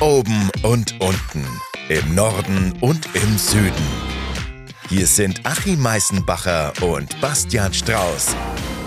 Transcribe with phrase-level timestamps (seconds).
[0.00, 1.46] Oben und unten,
[1.90, 3.74] im Norden und im Süden.
[4.88, 8.34] Hier sind Achim Meißenbacher und Bastian Strauß.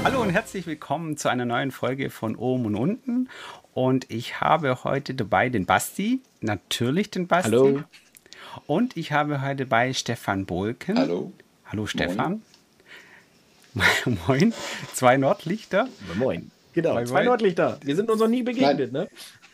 [0.04, 3.30] Hallo und herzlich willkommen zu einer neuen Folge von Oben und Unten.
[3.76, 7.52] Und ich habe heute dabei den Basti, natürlich den Basti.
[7.52, 7.84] Hallo.
[8.66, 10.98] Und ich habe heute bei Stefan Bohlken.
[10.98, 11.32] Hallo.
[11.68, 12.42] Hallo Stefan.
[13.76, 14.18] Moin.
[14.28, 14.54] Moin.
[14.96, 15.88] Zwei Nordlichter.
[16.16, 16.50] Moin.
[16.74, 17.26] Genau, zwei.
[17.26, 17.78] Nordlichter.
[17.84, 19.08] Wir sind uns noch nie begegnet, ne?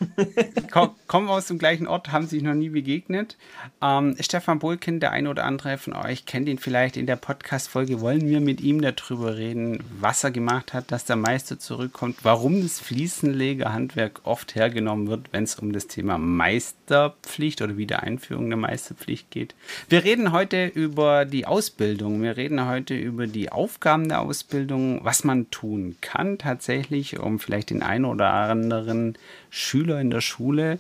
[0.72, 3.38] Komm, kommen aus dem gleichen Ort, haben sich noch nie begegnet.
[3.82, 8.02] Ähm, Stefan Bohlken, der eine oder andere von euch kennt ihn vielleicht in der Podcast-Folge.
[8.02, 12.62] Wollen wir mit ihm darüber reden, was er gemacht hat, dass der Meister zurückkommt, warum
[12.62, 19.32] das Fliesenlegerhandwerk oft hergenommen wird, wenn es um das Thema Meisterpflicht oder Wiedereinführung der Meisterpflicht
[19.32, 19.56] geht.
[19.90, 22.22] Wir reden heute über die Ausbildung.
[22.22, 27.70] Wir reden heute über die Aufgaben der Ausbildung, was man tun kann tatsächlich, um vielleicht
[27.70, 29.18] den einen oder anderen
[29.50, 30.80] Schüler in der Schule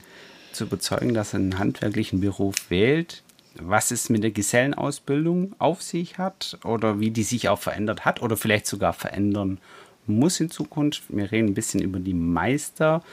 [0.52, 3.24] zu überzeugen, dass er einen handwerklichen Beruf wählt,
[3.56, 8.22] was es mit der Gesellenausbildung auf sich hat oder wie die sich auch verändert hat
[8.22, 9.60] oder vielleicht sogar verändern
[10.08, 11.04] muss in Zukunft.
[11.10, 13.04] Wir reden ein bisschen über die Meister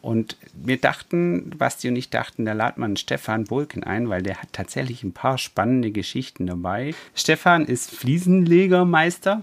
[0.00, 4.40] und wir dachten, Basti und ich dachten, da laden man Stefan Bulken ein, weil der
[4.40, 6.94] hat tatsächlich ein paar spannende Geschichten dabei.
[7.14, 9.40] Stefan ist Fliesenlegermeister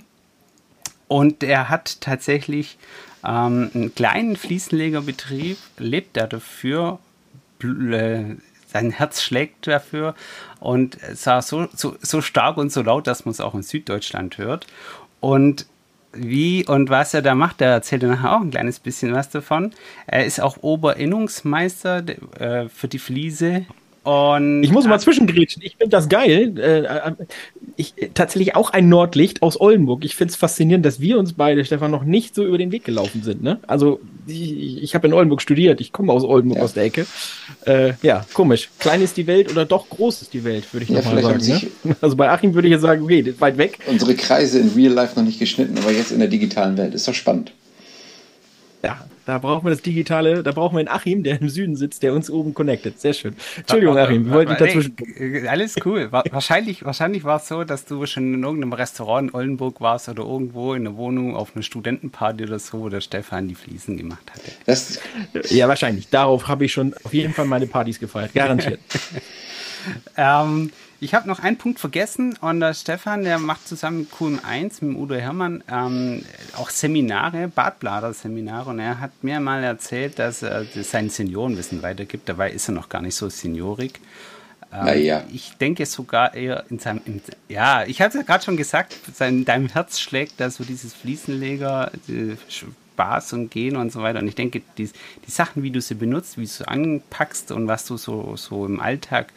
[1.08, 2.78] und er hat tatsächlich
[3.26, 7.00] ähm, einen kleinen Fliesenlegerbetrieb, lebt er dafür,
[7.64, 8.36] äh,
[8.68, 10.16] sein Herz schlägt dafür
[10.60, 13.64] und es war so, so, so stark und so laut, dass man es auch in
[13.64, 14.66] Süddeutschland hört.
[15.20, 15.66] Und
[16.14, 19.30] wie und was er da macht, da erzählt er nachher auch ein kleines bisschen was
[19.30, 19.72] davon.
[20.08, 22.04] Er ist auch Oberinnungsmeister
[22.40, 23.66] äh, für die Fliese.
[24.04, 25.62] Und Ich muss mal zwischengrätschen.
[25.64, 26.58] Ich finde das geil.
[26.58, 27.12] Äh, äh,
[27.76, 30.04] ich, äh, tatsächlich auch ein Nordlicht aus Oldenburg.
[30.04, 32.84] Ich finde es faszinierend, dass wir uns beide, Stefan, noch nicht so über den Weg
[32.84, 33.44] gelaufen sind.
[33.44, 33.60] Ne?
[33.68, 35.82] Also, ich, ich habe in Oldenburg studiert.
[35.82, 36.64] Ich komme aus Oldenburg Ja.
[36.64, 37.06] aus der Ecke.
[37.66, 38.70] Äh, ja, komisch.
[38.80, 41.22] Klein ist die Welt oder doch groß ist die Welt, würde ich Ja, noch mal
[41.22, 41.72] vielleicht sagen.
[41.84, 41.96] Ne?
[42.02, 43.78] Also bei Achim würde ich jetzt sagen, okay, weit weg.
[43.88, 46.96] Unsere Kreise in Real Life noch nicht geschnitten, aber jetzt in der digitalen Welt.
[46.96, 47.52] Ist doch spannend.
[48.84, 52.02] Ja, da brauchen wir das Digitale, da brauchen wir einen Achim, der im Süden sitzt,
[52.02, 53.00] der uns oben connectet.
[53.00, 53.36] Sehr schön.
[53.58, 54.96] Entschuldigung, Achim, wir wollten dazwischen.
[55.20, 56.12] Nee, alles cool.
[56.12, 60.10] Wa- Wahrscheinlich, wahrscheinlich war es so, dass du schon in irgendeinem Restaurant in Oldenburg warst
[60.10, 63.98] oder irgendwo in der Wohnung auf einer Studentenparty oder so, wo der Stefan die Fliesen
[63.98, 64.52] gemacht hatte.
[64.66, 65.00] Das,
[65.52, 66.10] Ja, wahrscheinlich.
[66.10, 68.34] Darauf habe ich schon auf jeden Fall meine Partys gefeiert.
[68.34, 68.80] Garantiert.
[70.18, 70.72] Ähm,
[71.02, 74.98] ich habe noch einen Punkt vergessen und der Stefan, der macht zusammen mit QM1, mit
[74.98, 76.24] Udo Hermann, ähm,
[76.56, 82.30] auch Seminare, Badblader-Seminare und er hat mir mal erzählt, dass er sein Seniorenwissen weitergibt.
[82.30, 84.00] Dabei ist er noch gar nicht so seniorig.
[84.72, 85.24] Ähm, Naja.
[85.34, 87.20] Ich denke sogar eher in seinem, in,
[87.50, 91.92] ja, ich hatte ja gerade schon gesagt, sein, deinem Herz schlägt da so dieses Fliesenleger,
[92.08, 94.20] die Spaß und Gehen und so weiter.
[94.20, 94.86] Und ich denke, die,
[95.26, 98.68] die Sachen, wie du sie benutzt, wie du sie anpackst und was du so, so
[98.68, 99.34] im Alltag,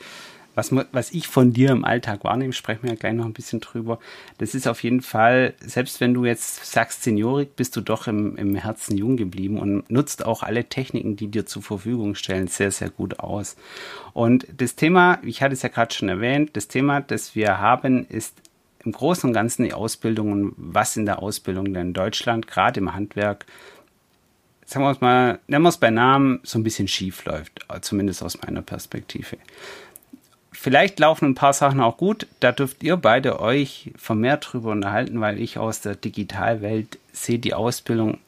[0.55, 3.61] was, was ich von dir im Alltag wahrnehme, sprechen wir ja gleich noch ein bisschen
[3.61, 3.99] drüber.
[4.39, 8.37] Das ist auf jeden Fall, selbst wenn du jetzt sagst Seniorik, bist du doch im,
[8.37, 12.71] im Herzen jung geblieben und nutzt auch alle Techniken, die dir zur Verfügung stellen, sehr,
[12.71, 13.57] sehr gut aus.
[14.13, 18.07] Und das Thema, ich hatte es ja gerade schon erwähnt, das Thema, das wir haben,
[18.07, 18.35] ist
[18.85, 22.81] im Großen und Ganzen die Ausbildung und was in der Ausbildung denn in Deutschland, gerade
[22.81, 23.47] im Handwerk,
[24.67, 28.23] sagen wir es mal, nennen wir es bei Namen, so ein bisschen schief läuft, zumindest
[28.23, 29.37] aus meiner Perspektive.
[30.55, 35.21] Vielleicht laufen ein paar Sachen auch gut, da dürft ihr beide euch vermehrt drüber unterhalten,
[35.21, 38.19] weil ich aus der Digitalwelt sehe die Ausbildung,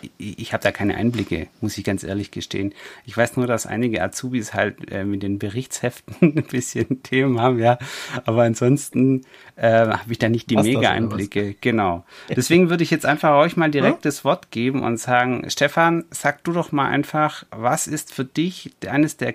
[0.00, 2.74] ich, ich habe da keine Einblicke, muss ich ganz ehrlich gestehen.
[3.06, 7.60] Ich weiß nur, dass einige Azubis halt äh, mit den Berichtsheften ein bisschen Themen haben,
[7.60, 7.78] ja,
[8.24, 9.24] aber ansonsten
[9.56, 10.56] äh, habe ich da nicht die?
[10.56, 12.04] Mega-Einblicke, genau.
[12.28, 16.42] Deswegen würde ich jetzt einfach euch mal direkt das Wort geben und sagen, Stefan, sag
[16.42, 19.34] du doch mal einfach, was ist für dich eines der,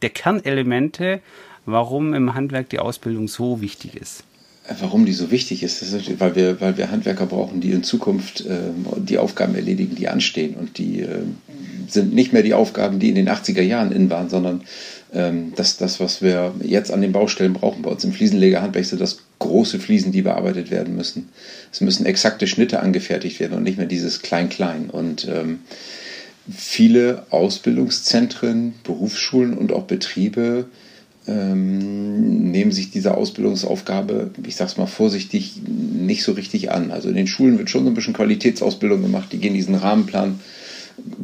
[0.00, 1.20] der Kernelemente,
[1.66, 4.24] warum im Handwerk die Ausbildung so wichtig ist?
[4.80, 8.44] warum die so wichtig ist, ist weil wir, weil wir Handwerker brauchen, die in Zukunft
[8.48, 10.54] ähm, die Aufgaben erledigen, die anstehen.
[10.54, 11.36] Und die ähm,
[11.88, 14.62] sind nicht mehr die Aufgaben, die in den 80er Jahren in waren, sondern
[15.12, 17.82] ähm, das, das, was wir jetzt an den Baustellen brauchen.
[17.82, 21.28] Bei uns im Fliesenlegerhandwerk sind das große Fliesen, die bearbeitet werden müssen.
[21.70, 24.88] Es müssen exakte Schnitte angefertigt werden und nicht mehr dieses Klein-Klein.
[24.88, 25.60] Und ähm,
[26.50, 30.66] viele Ausbildungszentren, Berufsschulen und auch Betriebe
[31.26, 36.90] ähm, nehmen sich diese Ausbildungsaufgabe, ich sag's mal vorsichtig, nicht so richtig an.
[36.90, 40.40] Also in den Schulen wird schon so ein bisschen Qualitätsausbildung gemacht, die gehen diesen Rahmenplan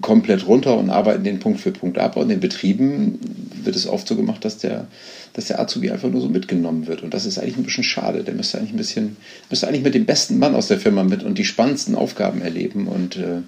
[0.01, 2.17] komplett runter und arbeiten den Punkt für Punkt ab.
[2.17, 3.21] Und in den Betrieben
[3.63, 4.89] wird es oft so gemacht, dass der,
[5.35, 7.03] dass der Azubi einfach nur so mitgenommen wird.
[7.03, 8.25] Und das ist eigentlich ein bisschen schade.
[8.25, 9.17] Der müsste eigentlich ein bisschen,
[9.49, 12.89] müsste eigentlich mit dem besten Mann aus der Firma mit und die spannendsten Aufgaben erleben.
[12.89, 13.43] Und äh,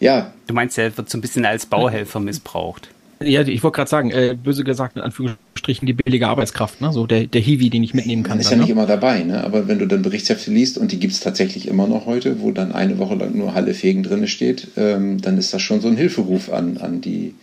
[0.00, 2.88] ja, Du meinst, er wird so ein bisschen als Bauhelfer missbraucht.
[3.20, 6.92] Ja, ich wollte gerade sagen, äh, böse gesagt, in Anführungsstrichen die billige Arbeitskraft, ne?
[6.92, 8.32] so der, der Hiwi, den ich mitnehmen kann.
[8.32, 8.80] Man ist dann, ja nicht ne?
[8.80, 9.42] immer dabei, ne?
[9.42, 12.50] aber wenn du dann Berichtshefte liest, und die gibt es tatsächlich immer noch heute, wo
[12.50, 15.88] dann eine Woche lang nur Halle Fegen drin steht, ähm, dann ist das schon so
[15.88, 17.34] ein Hilferuf an, an die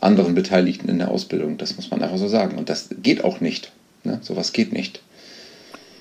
[0.00, 1.58] anderen Beteiligten in der Ausbildung.
[1.58, 2.58] Das muss man einfach so sagen.
[2.58, 3.70] Und das geht auch nicht.
[4.02, 4.18] Ne?
[4.22, 5.00] Sowas geht nicht.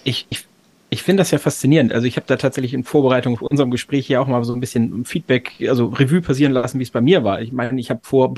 [0.05, 0.45] Ich, ich
[0.91, 1.93] ich finde das ja faszinierend.
[1.93, 4.59] Also ich habe da tatsächlich in Vorbereitung auf unserem Gespräch hier auch mal so ein
[4.59, 7.41] bisschen Feedback, also Revue passieren lassen, wie es bei mir war.
[7.41, 8.33] Ich meine, ich habe vor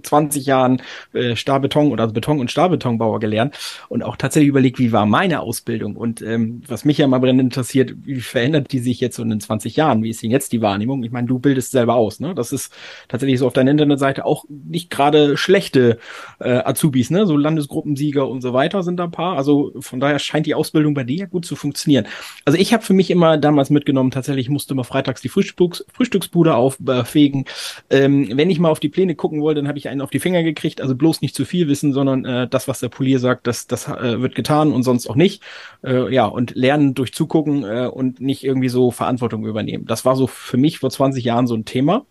[0.00, 3.58] 20 Jahren äh, Stahlbeton oder also Beton- und Stahlbetonbauer gelernt
[3.88, 7.40] und auch tatsächlich überlegt, wie war meine Ausbildung und ähm, was mich ja mal brennend
[7.40, 10.02] interessiert, wie verändert die sich jetzt so in den 20 Jahren?
[10.02, 11.02] Wie ist denn jetzt die Wahrnehmung?
[11.02, 12.34] Ich meine, du bildest selber aus, ne?
[12.34, 12.72] Das ist
[13.08, 15.98] tatsächlich so auf deiner Internetseite auch nicht gerade schlechte
[16.40, 17.26] äh, Azubis, ne?
[17.26, 19.36] So Landesgruppensieger und so weiter sind da ein paar.
[19.36, 22.06] Also von daher scheint die Ausbildung bei dir ja gut zu funktionieren.
[22.44, 26.54] Also ich habe für mich immer damals mitgenommen, tatsächlich musste mal freitags die Frühstücks Frühstücksbude
[26.54, 27.44] aufbefegen.
[27.90, 30.20] Ähm, wenn ich mal auf die Pläne gucken wollte, dann habe ich einen auf die
[30.20, 30.80] Finger gekriegt.
[30.80, 33.88] Also bloß nicht zu viel wissen, sondern äh, das, was der Polier sagt, das, das
[33.88, 35.42] äh, wird getan und sonst auch nicht.
[35.84, 39.86] Äh, ja, und lernen durch Zugucken äh, und nicht irgendwie so Verantwortung übernehmen.
[39.86, 42.06] Das war so für mich vor 20 Jahren so ein Thema.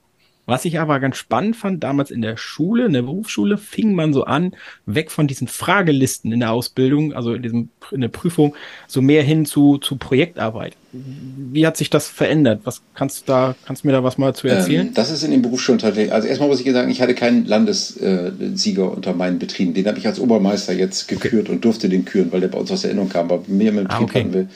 [0.46, 4.12] Was ich aber ganz spannend fand, damals in der Schule, in der Berufsschule, fing man
[4.12, 4.54] so an,
[4.86, 8.56] weg von diesen Fragelisten in der Ausbildung, also in, diesem, in der Prüfung,
[8.88, 10.76] so mehr hin zu, zu Projektarbeit.
[10.94, 12.62] Wie hat sich das verändert?
[12.64, 14.88] Was kannst du da, kannst du mir da was mal zu erzählen?
[14.88, 16.12] Ähm, das ist in den Berufsschulen tatsächlich.
[16.12, 19.74] Also erstmal muss ich sagen, ich hatte keinen Landessieger äh, unter meinen Betrieben.
[19.74, 21.52] Den habe ich als Obermeister jetzt gekürt okay.
[21.54, 23.32] und durfte den küren, weil der bei uns aus Erinnerung kam.
[23.32, 24.20] Aber mir im Betrieb ah, okay.
[24.20, 24.48] hatten wir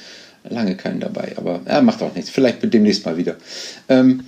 [0.49, 1.33] lange keinen dabei.
[1.37, 2.29] Aber er ja, macht auch nichts.
[2.29, 3.35] Vielleicht demnächst mal wieder.
[3.87, 4.25] Ähm,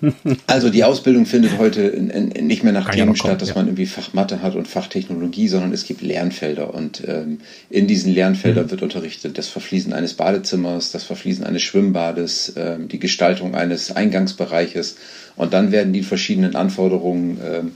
[0.46, 3.54] also die Ausbildung findet heute in, in, nicht mehr nach Kann Themen statt, dass ja.
[3.54, 7.40] man irgendwie Fach Mathe hat und Fachtechnologie, sondern es gibt Lernfelder und ähm,
[7.70, 8.70] in diesen Lernfeldern mhm.
[8.70, 14.96] wird unterrichtet das Verfließen eines Badezimmers, das Verfließen eines Schwimmbades, ähm, die Gestaltung eines Eingangsbereiches
[15.36, 17.72] und dann werden die verschiedenen Anforderungen ähm,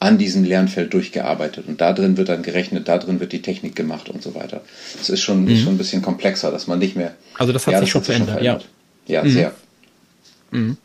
[0.00, 3.74] an diesem Lernfeld durchgearbeitet und da drin wird dann gerechnet, da drin wird die Technik
[3.74, 4.62] gemacht und so weiter.
[5.00, 5.56] Es ist schon, mhm.
[5.56, 7.14] schon ein bisschen komplexer, dass man nicht mehr.
[7.38, 8.68] Also das hat ja, sich das schon, verändert, schon verändert,
[9.06, 9.14] ja.
[9.22, 9.30] Ja, mhm.
[9.30, 9.52] sehr.
[10.50, 10.76] Mhm.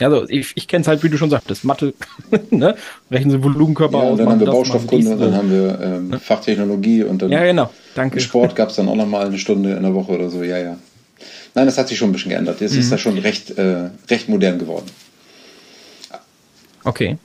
[0.00, 1.94] Also ich, ich kenne es halt, wie du schon sagtest, Mathe,
[2.50, 2.74] ne?
[3.10, 4.18] rechnen Sie Volumenkörper ja, aus.
[4.18, 6.18] Dann haben wir Baustoffkunde, dann haben wir ähm, ne?
[6.18, 7.70] Fachtechnologie und dann ja, genau.
[7.94, 8.20] Danke.
[8.20, 10.78] Sport gab es dann auch nochmal eine Stunde in der Woche oder so, ja, ja.
[11.54, 12.60] Nein, das hat sich schon ein bisschen geändert.
[12.60, 12.80] Jetzt mhm.
[12.80, 14.86] ist das schon recht, äh, recht modern geworden.
[16.84, 17.18] Okay.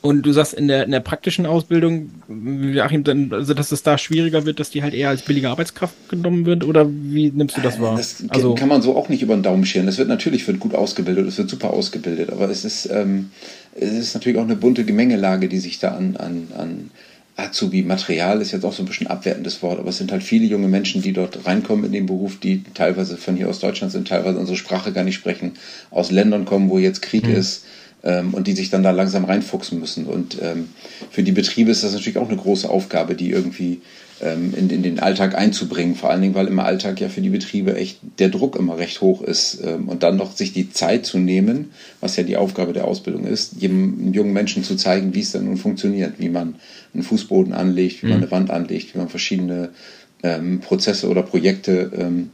[0.00, 3.98] Und du sagst in der, in der praktischen Ausbildung, Joachim, dann, also dass es da
[3.98, 6.64] schwieriger wird, dass die halt eher als billige Arbeitskraft genommen wird?
[6.64, 7.96] Oder wie nimmst du das wahr?
[7.96, 9.88] Das also, kann man so auch nicht über den Daumen scheren.
[9.88, 13.30] Es wird natürlich wird gut ausgebildet, es wird super ausgebildet, aber es ist, ähm,
[13.74, 16.90] es ist natürlich auch eine bunte Gemengelage, die sich da an, an, an
[17.38, 20.66] Azubi-Material ist jetzt auch so ein bisschen abwertendes Wort, aber es sind halt viele junge
[20.66, 24.38] Menschen, die dort reinkommen in den Beruf, die teilweise von hier aus Deutschland sind, teilweise
[24.38, 25.52] unsere Sprache gar nicht sprechen,
[25.90, 27.36] aus Ländern kommen, wo jetzt Krieg mhm.
[27.36, 27.64] ist
[28.02, 30.06] ähm, und die sich dann da langsam reinfuchsen müssen.
[30.06, 30.68] Und ähm,
[31.10, 33.80] für die Betriebe ist das natürlich auch eine große Aufgabe, die irgendwie
[34.20, 35.94] ähm, in, in, den Alltag einzubringen.
[35.94, 39.00] Vor allen Dingen, weil im Alltag ja für die Betriebe echt der Druck immer recht
[39.00, 39.60] hoch ist.
[39.64, 43.26] Ähm, und dann noch sich die Zeit zu nehmen, was ja die Aufgabe der Ausbildung
[43.26, 46.56] ist, jedem jungen Menschen zu zeigen, wie es dann nun funktioniert, wie man
[46.94, 48.12] einen Fußboden anlegt, wie mhm.
[48.12, 49.70] man eine Wand anlegt, wie man verschiedene
[50.22, 52.30] ähm, Prozesse oder Projekte ähm,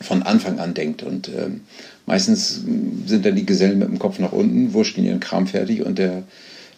[0.00, 1.02] von Anfang an denkt.
[1.02, 1.60] Und ähm,
[2.06, 2.62] meistens
[3.06, 6.24] sind dann die Gesellen mit dem Kopf nach unten, wurschteln ihren Kram fertig und der,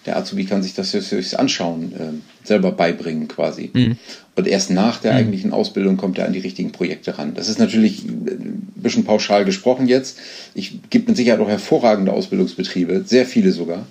[0.07, 3.71] der Azubi kann sich das durchs Anschauen äh, selber beibringen quasi.
[3.73, 3.97] Mhm.
[4.37, 5.19] Und erst nach der mhm.
[5.19, 7.35] eigentlichen Ausbildung kommt er an die richtigen Projekte ran.
[7.35, 10.19] Das ist natürlich ein bisschen pauschal gesprochen jetzt.
[10.55, 13.87] Ich gibt mit Sicherheit auch hervorragende Ausbildungsbetriebe, sehr viele sogar.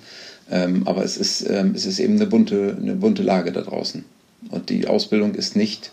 [0.50, 4.04] Ähm, aber es ist, ähm, es ist eben eine bunte, eine bunte Lage da draußen.
[4.50, 5.90] Und die Ausbildung ist nicht,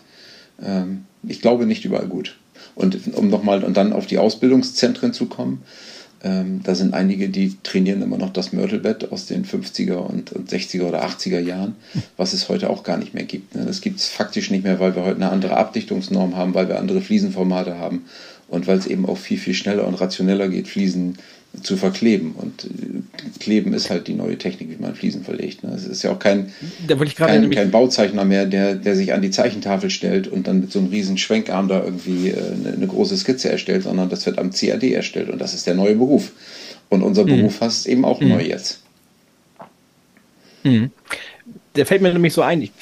[0.64, 2.36] ähm, ich glaube, nicht überall gut.
[2.74, 5.62] Und um nochmal und dann auf die Ausbildungszentren zu kommen,
[6.24, 10.50] ähm, da sind einige, die trainieren immer noch das Mörtelbett aus den 50er und, und
[10.50, 11.76] 60er oder 80er Jahren,
[12.16, 13.54] was es heute auch gar nicht mehr gibt.
[13.54, 13.64] Ne?
[13.66, 16.78] Das gibt es faktisch nicht mehr, weil wir heute eine andere Abdichtungsnorm haben, weil wir
[16.78, 18.06] andere Fliesenformate haben
[18.48, 21.18] und weil es eben auch viel, viel schneller und rationeller geht, Fliesen
[21.62, 22.32] zu verkleben.
[22.32, 25.62] Und äh, Kleben ist halt die neue Technik, wie man Fliesen verlegt.
[25.62, 25.72] Ne?
[25.74, 26.52] Es ist ja auch kein,
[27.16, 30.78] kein, kein, Bauzeichner mehr, der, der sich an die Zeichentafel stellt und dann mit so
[30.78, 34.50] einem riesen Schwenkarm da irgendwie äh, eine, eine große Skizze erstellt, sondern das wird am
[34.50, 36.32] CAD erstellt und das ist der neue Beruf.
[36.88, 37.28] Und unser mhm.
[37.28, 38.28] Beruf ist eben auch mhm.
[38.28, 38.82] neu jetzt.
[40.62, 40.90] Mhm.
[41.76, 42.72] Der fällt mir nämlich so ein, ich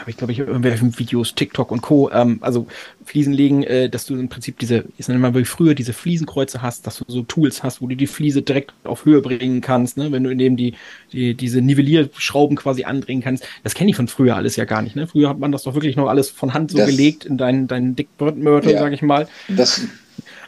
[0.00, 2.10] habe ich glaube ich irgendwelche Videos, TikTok und Co.
[2.10, 2.66] Ähm, also
[3.04, 6.62] Fliesen legen, äh, dass du im Prinzip diese, ist dann immer wie früher diese Fliesenkreuze
[6.62, 9.96] hast, dass du so Tools hast, wo du die Fliese direkt auf Höhe bringen kannst,
[9.96, 10.10] ne?
[10.12, 10.74] wenn du in dem die,
[11.12, 13.46] die diese Nivellierschrauben quasi andrehen kannst.
[13.62, 14.96] Das kenne ich von früher alles ja gar nicht.
[14.96, 15.06] Ne?
[15.06, 17.66] Früher hat man das doch wirklich noch alles von Hand so das, gelegt in deinen
[17.66, 19.28] deinen Dickmörtel, ja, sage ich mal.
[19.48, 19.82] Das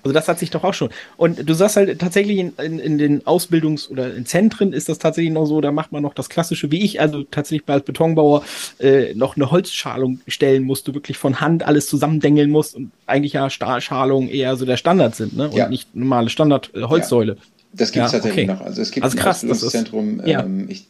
[0.06, 0.90] Also das hat sich doch auch schon.
[1.16, 4.98] Und du sagst halt tatsächlich in, in, in den Ausbildungs- oder in Zentren ist das
[4.98, 8.44] tatsächlich noch so, da macht man noch das Klassische, wie ich, also tatsächlich als Betonbauer
[8.78, 13.32] äh, noch eine Holzschalung stellen musst, du wirklich von Hand alles zusammendengeln musst und eigentlich
[13.32, 15.48] ja Stahlschalungen eher so der Standard sind, ne?
[15.48, 15.68] Und Ja.
[15.68, 17.32] nicht normale Standard-Holzsäule.
[17.32, 17.38] Ja.
[17.72, 18.58] Das gibt es Ja, tatsächlich okay.
[18.58, 18.64] noch.
[18.64, 20.44] Also es gibt Also ein krass, das ist- Ausbildungszentrum, ja.
[20.44, 20.86] ähm, ich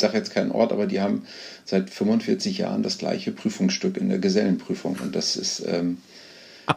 [0.00, 1.22] sage jetzt keinen Ort, aber die haben
[1.64, 4.96] seit 45 Jahren das gleiche Prüfungsstück in der Gesellenprüfung.
[5.02, 5.98] Und das ist, ähm,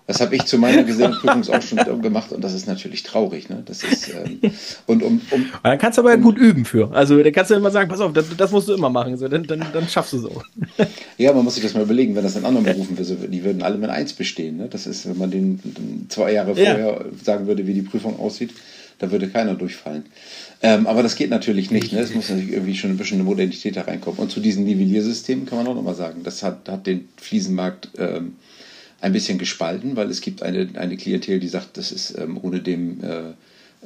[0.05, 3.49] das habe ich zu meiner Gesellenprüfung auch schon gemacht und das ist natürlich traurig.
[3.49, 3.63] Ne?
[3.65, 4.39] Das ist, ähm,
[4.85, 6.91] und um, um, Und dann kannst du aber gut üben für.
[6.93, 9.17] Also dann kannst du immer sagen, pass auf, das, das musst du immer machen.
[9.17, 10.41] So, dann, dann, dann schaffst du so.
[11.17, 13.63] Ja, man muss sich das mal überlegen, wenn das in anderen Berufen wäre, die würden
[13.63, 14.57] alle mit eins bestehen.
[14.57, 14.67] Ne?
[14.69, 16.71] Das ist, wenn man den zwei Jahre Ja.
[16.71, 18.51] vorher sagen würde, wie die Prüfung aussieht,
[18.99, 20.05] da würde keiner durchfallen.
[20.61, 21.91] Ähm, aber das geht natürlich nicht.
[21.93, 21.99] Ne?
[21.99, 24.19] Es muss natürlich irgendwie schon ein bisschen eine Modernität da reinkommen.
[24.19, 28.35] Und zu diesen Nivelliersystemen kann man auch nochmal sagen, das hat, hat den Fliesenmarkt ähm,
[28.99, 32.61] ein bisschen gespalten, weil es gibt eine, eine Klientel, die sagt, das ist ähm, ohne
[32.61, 33.33] dem, äh,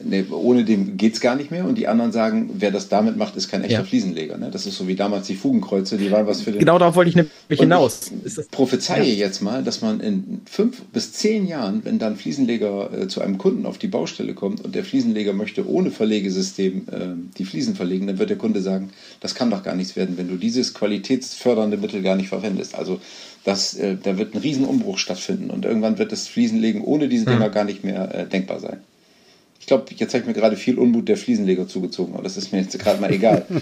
[0.04, 1.66] ne, ohne dem geht's gar nicht mehr.
[1.66, 3.84] Und die anderen sagen, wer das damit macht, ist kein echter Ja.
[3.84, 4.38] Fliesenleger.
[4.38, 4.50] Ne?
[4.52, 7.10] Das ist so wie damals die Fugenkreuze, die waren was für den Genau darauf wollte
[7.10, 8.12] ich nämlich hinaus.
[8.26, 13.08] Ich prophezeie jetzt mal, dass man in fünf bis zehn Jahren, wenn dann Fliesenleger äh,
[13.08, 17.46] zu einem Kunden auf die Baustelle kommt und der Fliesenleger möchte ohne Verlegesystem äh, die
[17.46, 20.36] Fliesen verlegen, dann wird der Kunde sagen, das kann doch gar nichts werden, wenn du
[20.36, 22.76] dieses qualitätsfördernde Mittel gar nicht verwendest.
[22.76, 23.00] Also
[23.44, 27.50] das, äh, da wird ein Riesenumbruch stattfinden und irgendwann wird das Fliesenlegen ohne diese Dinger
[27.50, 28.82] gar nicht mehr äh, denkbar sein.
[29.62, 32.52] Ich glaube, jetzt habe ich mir gerade viel Unmut der Fliesenleger zugezogen, aber das ist
[32.52, 33.46] mir jetzt gerade mal egal.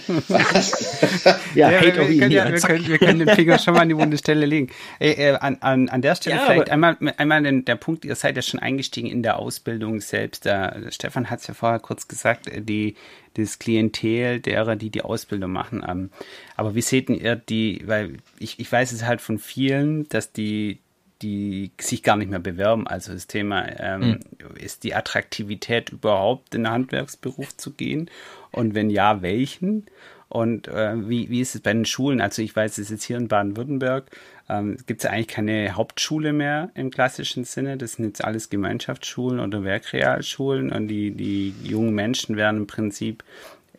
[1.54, 2.28] ja, Ja, Hate wir, können, hier.
[2.30, 4.70] ja, wir, können, wir können den Finger schon mal an die wunde Stelle legen.
[5.00, 8.16] Äh, äh, an, an, an der Stelle Ja, vielleicht einmal, einmal den, der Punkt, ihr
[8.16, 10.46] seid ja schon eingestiegen in der Ausbildung selbst.
[10.46, 12.96] Da, Stefan hat es ja vorher kurz gesagt, äh, die,
[13.34, 15.84] das Klientel derer, die die Ausbildung machen.
[15.86, 16.12] Ähm,
[16.56, 20.80] aber wie seht ihr die, weil ich, ich weiß es halt von vielen, dass die
[21.22, 22.88] die sich gar nicht mehr bewerben.
[22.88, 24.20] Also das Thema ähm,
[24.56, 28.10] ist die Attraktivität überhaupt in den Handwerksberuf zu gehen
[28.52, 29.86] und wenn ja, welchen?
[30.30, 32.22] Und äh, wie, wie ist es bei den Schulen?
[32.22, 34.12] Also ich weiß, es ist jetzt hier in Baden-Württemberg,
[34.48, 37.78] ähm, gibt es eigentlich keine Hauptschule mehr im klassischen Sinne.
[37.78, 43.24] Das sind jetzt alles Gemeinschaftsschulen oder Werkrealschulen und die, die jungen Menschen werden im Prinzip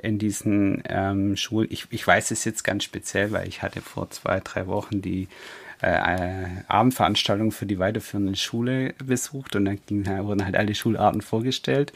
[0.03, 4.11] in diesen ähm, Schulen, ich, ich weiß es jetzt ganz speziell, weil ich hatte vor
[4.11, 5.29] zwei, drei Wochen die
[5.83, 9.79] äh, Abendveranstaltung für die weiterführende Schule besucht und dann
[10.27, 11.93] wurden halt alle Schularten vorgestellt.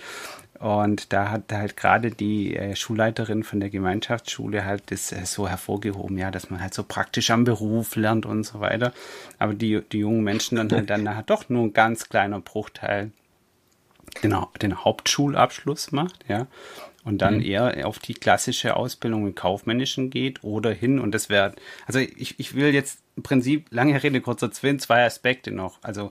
[0.60, 5.48] Und da hat halt gerade die äh, Schulleiterin von der Gemeinschaftsschule halt das äh, so
[5.48, 8.92] hervorgehoben, ja, dass man halt so praktisch am Beruf lernt und so weiter.
[9.38, 13.10] Aber die, die jungen Menschen dann halt dann doch nur ein ganz kleiner Bruchteil
[14.22, 16.46] den, Hau- den Hauptschulabschluss macht, ja,
[17.04, 21.54] und dann eher auf die klassische Ausbildung im Kaufmännischen geht oder hin und das wäre,
[21.86, 25.78] also ich, ich will jetzt im Prinzip, lange Rede, kurzer Zwinn, zwei Aspekte noch.
[25.82, 26.10] Also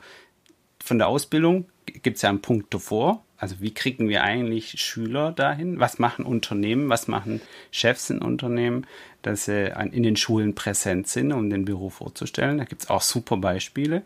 [0.84, 3.26] von der Ausbildung gibt es ja einen Punkt davor.
[3.38, 5.80] Also wie kriegen wir eigentlich Schüler dahin?
[5.80, 6.88] Was machen Unternehmen?
[6.90, 8.88] Was machen Chefs in Unternehmen,
[9.22, 12.58] dass sie an- in den Schulen präsent sind, um den Beruf vorzustellen?
[12.58, 14.04] Da gibt es auch super Beispiele.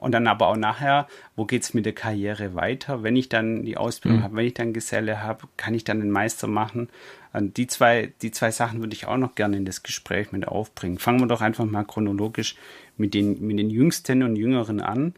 [0.00, 3.02] Und dann aber auch nachher, wo geht es mit der Karriere weiter?
[3.02, 6.10] Wenn ich dann die Ausbildung habe, wenn ich dann Geselle habe, kann ich dann den
[6.10, 6.88] Meister machen?
[7.34, 10.48] Und die zwei, die zwei Sachen würde ich auch noch gerne in das Gespräch mit
[10.48, 10.98] aufbringen.
[10.98, 12.56] Fangen wir doch einfach mal chronologisch
[12.96, 15.14] mit den, mit den Jüngsten und Jüngeren an,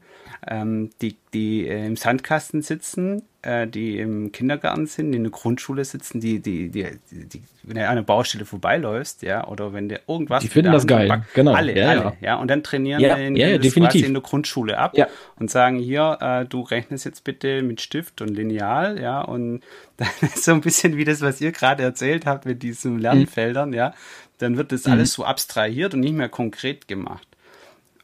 [0.47, 5.33] ähm, die, die äh, im Sandkasten sitzen, äh, die im Kindergarten sind, die in der
[5.33, 9.89] Grundschule sitzen, die, die, die, die, wenn du an einer Baustelle vorbeiläufst, ja, oder wenn
[9.89, 12.13] der irgendwas Die finden das geil, backt, genau, Alle, ja, alle, ja.
[12.21, 12.35] ja.
[12.37, 14.01] Und dann trainieren Ja, den ja, ja, definitiv.
[14.01, 15.07] quasi in der Grundschule ab Ja.
[15.39, 19.63] und sagen hier, äh, du rechnest jetzt bitte mit Stift und Lineal, ja, und
[19.97, 23.73] dann ist so ein bisschen wie das, was ihr gerade erzählt habt mit diesen Lernfeldern,
[23.73, 23.95] ja,
[24.39, 27.27] dann wird das alles so abstrahiert und nicht mehr konkret gemacht.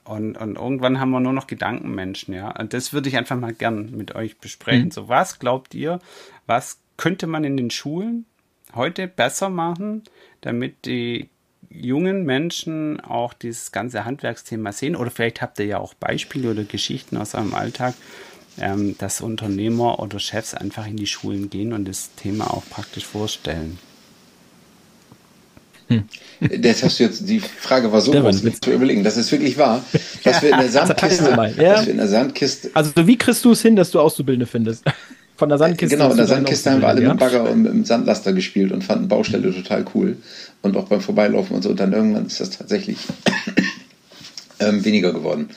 [0.09, 2.51] Und, und irgendwann haben wir nur noch Gedankenmenschen, ja.
[2.59, 4.91] Und das würde ich einfach mal gern mit euch besprechen.
[4.91, 5.99] So, was glaubt ihr,
[6.47, 8.25] was könnte man in den Schulen
[8.75, 10.05] heute besser machen,
[10.41, 11.29] damit die
[11.69, 14.97] jungen Menschen auch dieses ganze Handwerksthema sehen?
[14.97, 17.95] Oder vielleicht habt ihr ja auch Beispiele oder Geschichten aus eurem Alltag,
[18.59, 23.05] ähm, dass Unternehmer oder Chefs einfach in die Schulen gehen und das Thema auch praktisch
[23.05, 23.79] vorstellen.
[26.61, 29.03] Das hast du jetzt, die Frage war so groß zu überlegen.
[29.03, 29.85] Das ist wirklich wahr,
[30.23, 31.75] dass wir in der Sandkiste, ja.
[31.75, 34.85] dass wir in der Sandkiste, Also wie kriegst du es hin, dass du Auszubildende findest?
[35.37, 35.97] Von der Sandkiste.
[35.97, 38.33] genau, in der Sandkiste haben wir alle mit dem Auszubildenden, Bagger und mit dem Sandlaster
[38.33, 40.17] gespielt und fanden Baustelle total cool.
[40.63, 41.71] Und auch beim Vorbeilaufen und so.
[41.71, 42.99] Und dann irgendwann ist das tatsächlich
[44.61, 45.49] ähm, weniger geworden.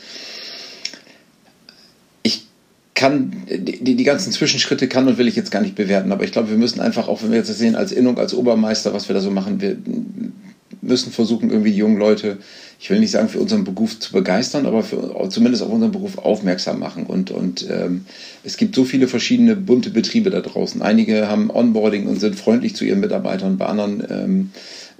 [3.02, 6.32] Kann, die, die ganzen Zwischenschritte kann und will ich jetzt gar nicht bewerten, aber ich
[6.32, 9.10] glaube, wir müssen einfach, auch wenn wir jetzt das sehen, als Innung, als Obermeister, was
[9.10, 9.76] wir da so machen, wir
[10.84, 12.38] müssen versuchen, irgendwie die jungen Leute,
[12.80, 16.20] ich will nicht sagen, für unseren Beruf zu begeistern, aber für, zumindest auf unseren Beruf
[16.20, 17.08] aufmerksam machen.
[17.08, 18.06] Und, und ähm,
[18.44, 20.84] es gibt so viele verschiedene bunte Betriebe da draußen.
[20.84, 24.52] Einige haben Onboarding und sind freundlich zu ihren Mitarbeitern, bei anderen ähm,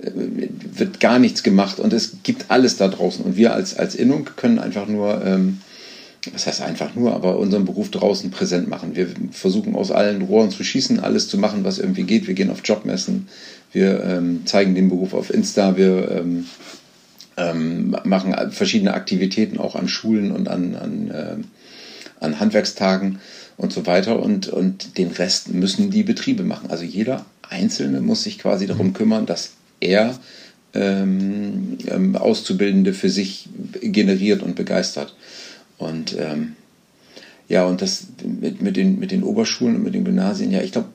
[0.02, 0.10] äh,
[0.76, 3.24] wird gar nichts gemacht und es gibt alles da draußen.
[3.24, 5.60] Und wir als, als Innung können einfach nur ähm,
[6.34, 8.96] was heißt einfach nur, aber unseren Beruf draußen präsent machen.
[8.96, 12.28] Wir versuchen aus allen Rohren zu schießen, alles zu machen, was irgendwie geht.
[12.28, 13.28] Wir gehen auf Jobmessen,
[13.72, 16.46] wir ähm, zeigen den Beruf auf Insta, wir ähm,
[17.38, 23.20] ähm, machen verschiedene Aktivitäten auch an Schulen und an, an, äh, an Handwerkstagen
[23.58, 24.22] und so weiter.
[24.22, 26.70] Und, und den Rest müssen die Betriebe machen.
[26.70, 28.94] Also jeder Einzelne muss sich quasi darum mhm.
[28.94, 30.20] kümmern, dass er
[30.74, 33.50] ähm, ähm, Auszubildende für sich
[33.82, 35.16] generiert und begeistert.
[35.82, 36.56] Und ähm,
[37.50, 40.72] ja, und das mit, mit, den, mit den Oberschulen und mit den Gymnasien, ja, ich
[40.72, 40.90] glaube,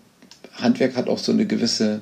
[0.55, 2.01] Handwerk hat auch so eine gewisse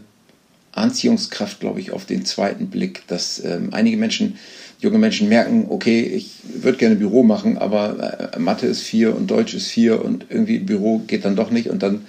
[0.72, 4.36] Anziehungskraft, glaube ich, auf den zweiten Blick, dass ähm, einige Menschen,
[4.80, 9.30] junge Menschen merken, okay, ich würde gerne Büro machen, aber äh, Mathe ist vier und
[9.30, 12.04] Deutsch ist vier und irgendwie Büro geht dann doch nicht und dann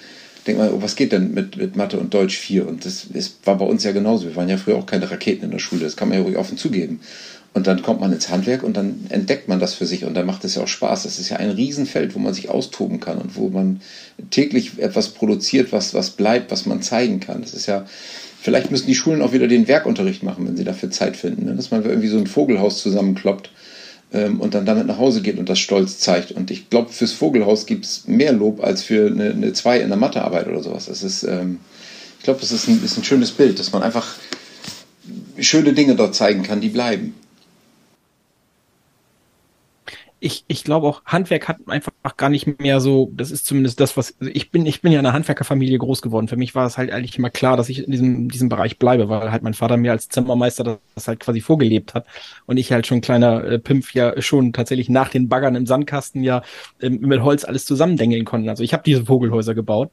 [0.45, 2.67] denkt man, oh, was geht denn mit, mit Mathe und Deutsch vier?
[2.67, 4.27] Und das ist, war bei uns ja genauso.
[4.27, 6.37] Wir waren ja früher auch keine Raketen in der Schule, das kann man ja ruhig
[6.37, 6.99] offen zugeben.
[7.55, 10.25] Und dann kommt man ins Handwerk und dann entdeckt man das für sich und dann
[10.25, 11.03] macht es ja auch Spaß.
[11.03, 13.79] Das ist ja ein Riesenfeld, wo man sich austoben kann und wo man
[14.29, 17.39] täglich etwas produziert, was, was bleibt, was man zeigen kann.
[17.39, 17.85] Das ist ja,
[18.41, 21.45] vielleicht müssen die Schulen auch wieder den Werkunterricht machen, wenn sie dafür Zeit finden.
[21.45, 21.55] Ne?
[21.55, 23.51] Dass man irgendwie so ein Vogelhaus zusammenkloppt
[24.11, 26.33] ähm, und dann damit nach Hause geht und das stolz zeigt.
[26.33, 29.87] Und ich glaube, fürs Vogelhaus gibt es mehr Lob als für eine, eine 2 in
[29.87, 30.87] der Mathearbeit oder sowas.
[30.87, 31.59] Das ist, ähm,
[32.17, 34.15] ich glaube, das ist ein, ist ein schönes Bild, dass man einfach
[35.39, 37.13] schöne Dinge dort zeigen kann, die bleiben
[40.19, 43.97] ich, ich glaube auch, Handwerk hat einfach gar nicht mehr so, das ist zumindest das,
[43.97, 46.27] was, also ich bin, ich bin ja in einer Handwerkerfamilie groß geworden.
[46.27, 49.09] Für mich war es halt eigentlich immer klar, dass ich in diesem, diesem Bereich bleibe,
[49.09, 52.05] weil halt mein Vater mir als Zimmermeister das halt quasi vorgelebt hat
[52.45, 56.23] und ich halt schon kleiner äh, Pimpf ja schon tatsächlich nach den Baggern im Sandkasten
[56.23, 56.41] ja
[56.81, 58.49] ähm, mit Holz alles zusammendengeln konnte.
[58.49, 59.91] Also ich habe diese Vogelhäuser gebaut.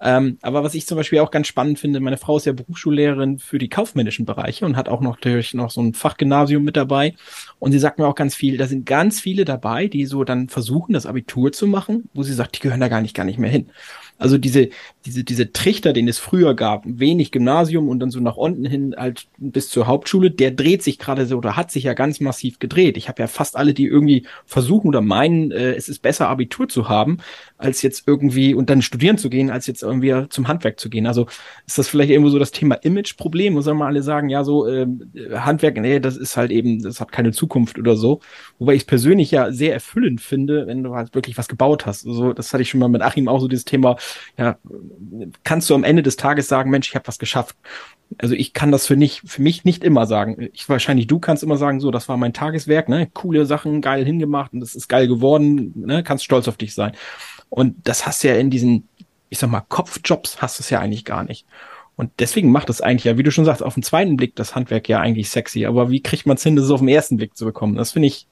[0.00, 3.38] Ähm, aber was ich zum Beispiel auch ganz spannend finde, meine Frau ist ja Berufsschullehrerin
[3.38, 7.14] für die kaufmännischen Bereiche und hat auch noch natürlich noch so ein Fachgymnasium mit dabei.
[7.58, 10.24] Und sie sagt mir auch ganz viel, da sind ganz viele dabei, dabei, die so
[10.24, 13.24] dann versuchen, das Abitur zu machen, wo sie sagt, die gehören da gar nicht, gar
[13.24, 13.70] nicht mehr hin.
[14.18, 14.70] Also diese,
[15.06, 18.94] diese, diese Trichter, den es früher gab, wenig Gymnasium und dann so nach unten hin
[18.96, 22.58] halt bis zur Hauptschule, der dreht sich gerade so oder hat sich ja ganz massiv
[22.58, 22.96] gedreht.
[22.98, 26.68] Ich habe ja fast alle, die irgendwie versuchen oder meinen, äh, es ist besser Abitur
[26.68, 27.18] zu haben,
[27.56, 31.06] als jetzt irgendwie und dann studieren zu gehen, als jetzt irgendwie zum Handwerk zu gehen.
[31.06, 31.26] Also
[31.66, 34.66] ist das vielleicht irgendwo so das Thema Image-Problem, wo sagen wir alle sagen, ja, so
[34.66, 34.86] äh,
[35.34, 38.20] Handwerk, nee, das ist halt eben, das hat keine Zukunft oder so.
[38.58, 42.06] Wobei ich es persönlich ja sehr erfüllend finde, wenn du halt wirklich was gebaut hast.
[42.06, 43.96] Also das hatte ich schon mal mit Achim auch so dieses Thema,
[44.36, 44.58] ja,
[45.44, 47.56] kannst du am Ende des Tages sagen, Mensch, ich habe was geschafft.
[48.18, 50.48] Also ich kann das für nicht, für mich nicht immer sagen.
[50.52, 54.04] Ich wahrscheinlich du kannst immer sagen, so, das war mein Tageswerk, ne, coole Sachen, geil
[54.04, 56.92] hingemacht und das ist geil geworden, ne, kannst stolz auf dich sein.
[57.48, 58.88] Und das hast du ja in diesen,
[59.28, 61.46] ich sag mal, Kopfjobs hast du es ja eigentlich gar nicht.
[61.96, 64.54] Und deswegen macht es eigentlich ja, wie du schon sagst, auf den zweiten Blick das
[64.54, 65.66] Handwerk ja eigentlich sexy.
[65.66, 67.76] Aber wie kriegt man es hin, das auf den ersten Blick zu bekommen?
[67.76, 68.26] Das finde ich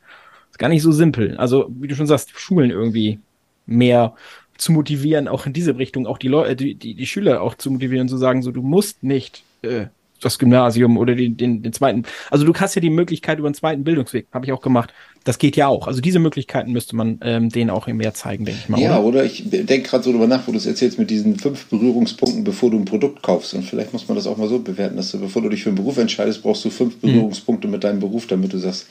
[0.58, 1.36] gar nicht so simpel.
[1.36, 3.20] Also, wie du schon sagst, Schulen irgendwie
[3.66, 4.14] mehr
[4.58, 7.70] zu motivieren, auch in diese Richtung, auch die Leute, die, die, die Schüler auch zu
[7.70, 9.86] motivieren, zu sagen, so du musst nicht äh,
[10.20, 12.04] das Gymnasium oder den, den, den zweiten.
[12.30, 14.92] Also du hast ja die Möglichkeit über einen zweiten Bildungsweg, habe ich auch gemacht.
[15.24, 15.86] Das geht ja auch.
[15.86, 18.80] Also diese Möglichkeiten müsste man ähm, denen auch mehr zeigen, denke ich mal.
[18.80, 21.38] Ja, oder, oder ich denke gerade so darüber nach, wo du es erzählst mit diesen
[21.38, 23.54] fünf Berührungspunkten, bevor du ein Produkt kaufst.
[23.54, 25.70] Und vielleicht muss man das auch mal so bewerten, dass du, bevor du dich für
[25.70, 27.12] einen Beruf entscheidest, brauchst du fünf mhm.
[27.12, 27.72] Berührungspunkte mhm.
[27.72, 28.86] mit deinem Beruf, damit du sagst,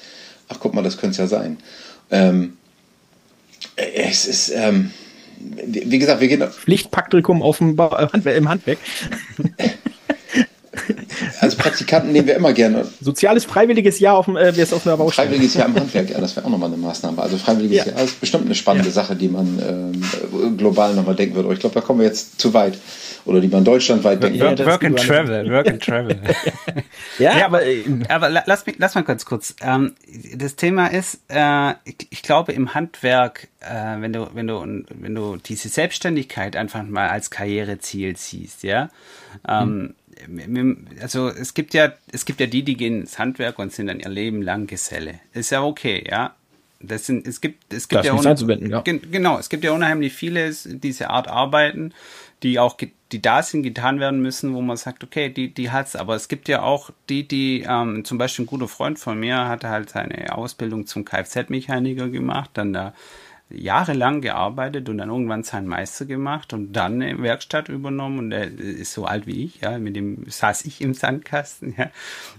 [0.47, 1.57] ach guck mal, das könnte es ja sein.
[2.09, 2.53] Ähm,
[3.75, 4.91] es ist, ähm,
[5.39, 6.43] wie gesagt, wir gehen.
[6.47, 8.79] Pflichtpraktikum auf dem ba äh, im Handwerk.
[11.39, 12.87] Also Praktikanten nehmen wir immer gerne.
[13.01, 15.27] Soziales freiwilliges Jahr auf dem, äh, auf einer Baustelle.
[15.27, 17.21] Freiwilliges Jahr im Handwerk, ja, das wäre auch nochmal eine Maßnahme.
[17.21, 17.93] Also freiwilliges ja.
[17.93, 18.93] Jahr ist bestimmt eine spannende ja.
[18.93, 21.47] Sache, die man ähm, global nochmal denken würde.
[21.47, 22.77] Aber ich glaube, da kommen wir jetzt zu weit.
[23.27, 24.39] Oder die man deutschlandweit würde.
[24.39, 26.17] Work, work and travel, work and travel.
[27.19, 29.53] ja, ja, aber, äh, aber lass, mich, lass mal ganz kurz.
[29.61, 29.95] Ähm,
[30.33, 35.13] das Thema ist, äh, ich, ich, glaube im Handwerk, äh, wenn du, wenn du, wenn
[35.13, 38.89] du diese Selbstständigkeit einfach mal als Karriereziel siehst, ja,
[39.47, 40.87] ähm, hm.
[41.01, 43.99] also es gibt ja, es gibt ja die, die gehen ins Handwerk und sind dann
[43.99, 45.19] ihr Leben lang Geselle.
[45.33, 46.33] Ist ja okay, ja.
[46.79, 48.81] Das sind, es gibt, es gibt das ja, ja.
[48.81, 51.91] Genau, es gibt ja unheimlich viele diese Art Arbeiten,
[52.43, 52.77] die auch,
[53.11, 55.95] die da sind, getan werden müssen, wo man sagt, okay, die, die hat's.
[55.95, 59.47] Aber es gibt ja auch die, die, ähm, zum Beispiel ein guter Freund von mir
[59.47, 62.93] hatte halt seine Ausbildung zum Kfz-Mechaniker gemacht, dann da
[63.49, 68.47] jahrelang gearbeitet und dann irgendwann seinen Meister gemacht und dann eine Werkstatt übernommen und er
[68.59, 71.89] ist so alt wie ich, ja, mit dem saß ich im Sandkasten, ja.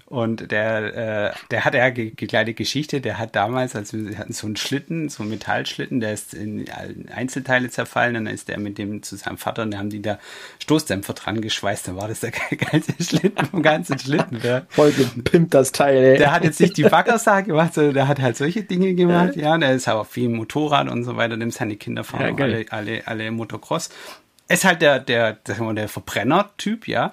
[0.05, 4.33] Und der, äh, der hat ja eine kleine Geschichte, der hat damals, als wir hatten
[4.33, 6.67] so einen Schlitten, so einen Metallschlitten, der ist in
[7.15, 10.19] Einzelteile zerfallen, dann ist der mit dem zu seinem Vater und da haben die da
[10.63, 14.41] Stoßdämpfer dran geschweißt, dann war das der geilste Schlitten vom ganzen Schlitten.
[14.41, 16.19] Der, Voll gepimpt das Teil, ey.
[16.19, 19.57] Der hat jetzt nicht die Baggersache gemacht, sondern der hat halt solche Dinge gemacht, ja,
[19.57, 22.67] der ist aber viel Motorrad und und so weiter, dem seine Kinder fahren ja, alle,
[22.71, 23.91] alle, alle Motocross.
[24.49, 27.13] Ist halt der, der, der, der Verbrenner-Typ, ja.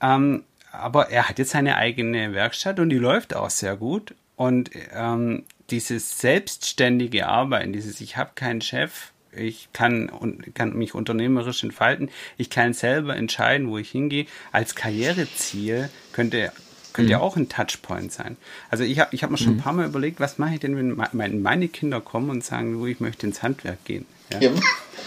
[0.00, 4.14] Ähm, aber er hat jetzt seine eigene Werkstatt und die läuft auch sehr gut.
[4.36, 10.10] Und ähm, dieses selbstständige Arbeiten, dieses Ich habe keinen Chef, ich kann,
[10.54, 16.52] kann mich unternehmerisch entfalten, ich kann selber entscheiden, wo ich hingehe, als Karriereziel könnte
[16.96, 17.12] könnte mhm.
[17.12, 18.38] ja auch ein Touchpoint sein.
[18.70, 19.58] Also ich habe ich hab mir schon mhm.
[19.58, 20.76] ein paar Mal überlegt, was mache ich denn,
[21.12, 24.06] wenn meine Kinder kommen und sagen, wo ich möchte ins Handwerk gehen.
[24.32, 24.40] Ja?
[24.40, 24.50] ja.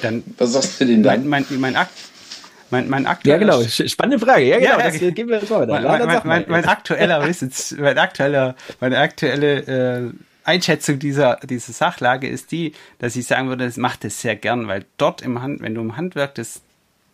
[0.03, 1.27] Dann, was sagst du denn dann?
[1.27, 1.91] Mein, mein, mein, Akt,
[2.69, 3.67] mein, mein aktueller, ja, genau.
[3.67, 4.45] Spannende Frage.
[4.45, 4.77] Ja, genau.
[4.77, 5.81] Ja, das geben wir jetzt weiter.
[5.81, 7.27] Mein, mein, mein, mein, aktueller,
[7.79, 10.11] mein aktueller, meine aktuelle äh,
[10.43, 14.67] Einschätzung dieser, dieser Sachlage ist die, dass ich sagen würde, das macht es sehr gern,
[14.67, 16.61] weil dort im Hand, wenn du im Handwerk das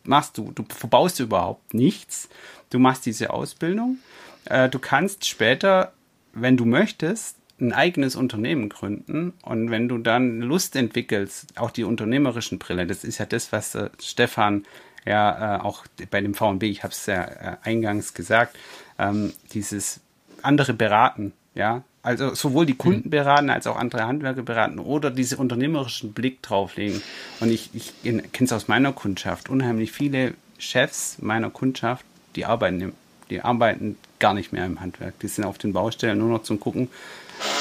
[0.03, 2.27] machst, du, du verbaust überhaupt nichts.
[2.69, 3.99] Du machst diese Ausbildung
[4.45, 5.93] äh, du kannst später,
[6.33, 11.85] wenn du möchtest, ein eigenes Unternehmen gründen und wenn du dann Lust entwickelst, auch die
[11.85, 14.65] unternehmerischen Brille, das ist ja das, was äh, Stefan
[15.05, 18.57] ja äh, auch bei dem VNB, ich habe es ja äh, eingangs gesagt,
[18.99, 20.01] ähm, dieses
[20.41, 23.11] andere beraten, ja, also sowohl die Kunden mhm.
[23.11, 27.01] beraten als auch andere Handwerker beraten oder diese unternehmerischen Blick drauflegen.
[27.39, 32.05] Und ich, ich kenne es aus meiner Kundschaft, unheimlich viele Chefs meiner Kundschaft,
[32.35, 32.93] die arbeiten im
[33.29, 35.19] die arbeiten gar nicht mehr im Handwerk.
[35.19, 36.89] Die sind auf den Baustellen nur noch zum Gucken,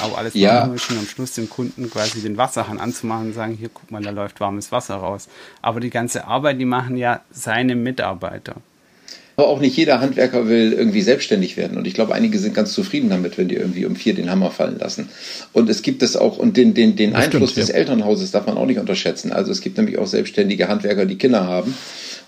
[0.03, 0.65] aber alles ja.
[0.65, 4.11] und am Schluss dem Kunden quasi den Wasserhahn anzumachen und sagen, hier guck mal, da
[4.11, 5.29] läuft warmes Wasser raus.
[5.63, 8.57] Aber die ganze Arbeit, die machen ja seine Mitarbeiter.
[9.37, 11.77] Aber auch nicht jeder Handwerker will irgendwie selbstständig werden.
[11.77, 14.53] Und ich glaube, einige sind ganz zufrieden damit, wenn die irgendwie um vier den Hammer
[14.53, 15.09] fallen lassen.
[15.53, 17.81] Und es gibt es auch, und den, den, den Einfluss stimmt, des ja.
[17.81, 19.33] Elternhauses darf man auch nicht unterschätzen.
[19.33, 21.75] Also es gibt nämlich auch selbstständige Handwerker, die Kinder haben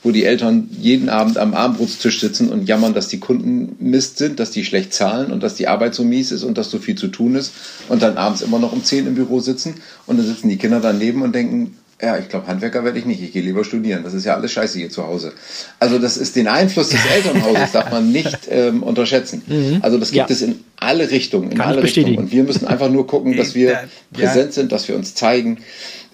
[0.07, 4.39] wo die Eltern jeden Abend am Abendbrotstisch sitzen und jammern, dass die Kunden Mist sind,
[4.39, 6.95] dass die schlecht zahlen und dass die Arbeit so mies ist und dass so viel
[6.95, 7.53] zu tun ist
[7.89, 9.75] und dann abends immer noch um 10 im Büro sitzen
[10.07, 13.21] und dann sitzen die Kinder daneben und denken, ja, ich glaube, Handwerker werde ich nicht,
[13.21, 14.05] ich gehe lieber studieren.
[14.05, 15.33] Das ist ja alles scheiße hier zu Hause.
[15.81, 19.43] Also das ist den Einfluss des Elternhauses, darf man nicht ähm, unterschätzen.
[19.45, 19.79] Mhm.
[19.83, 20.37] Also das gibt ja.
[20.37, 22.17] es in alle Richtungen, in Kann alle Richtungen.
[22.17, 23.85] Und wir müssen einfach nur gucken, dass wir ja.
[24.13, 25.59] präsent sind, dass wir uns zeigen.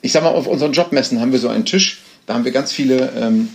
[0.00, 2.72] Ich sag mal, auf unseren Jobmessen haben wir so einen Tisch, da haben wir ganz
[2.72, 3.48] viele ähm,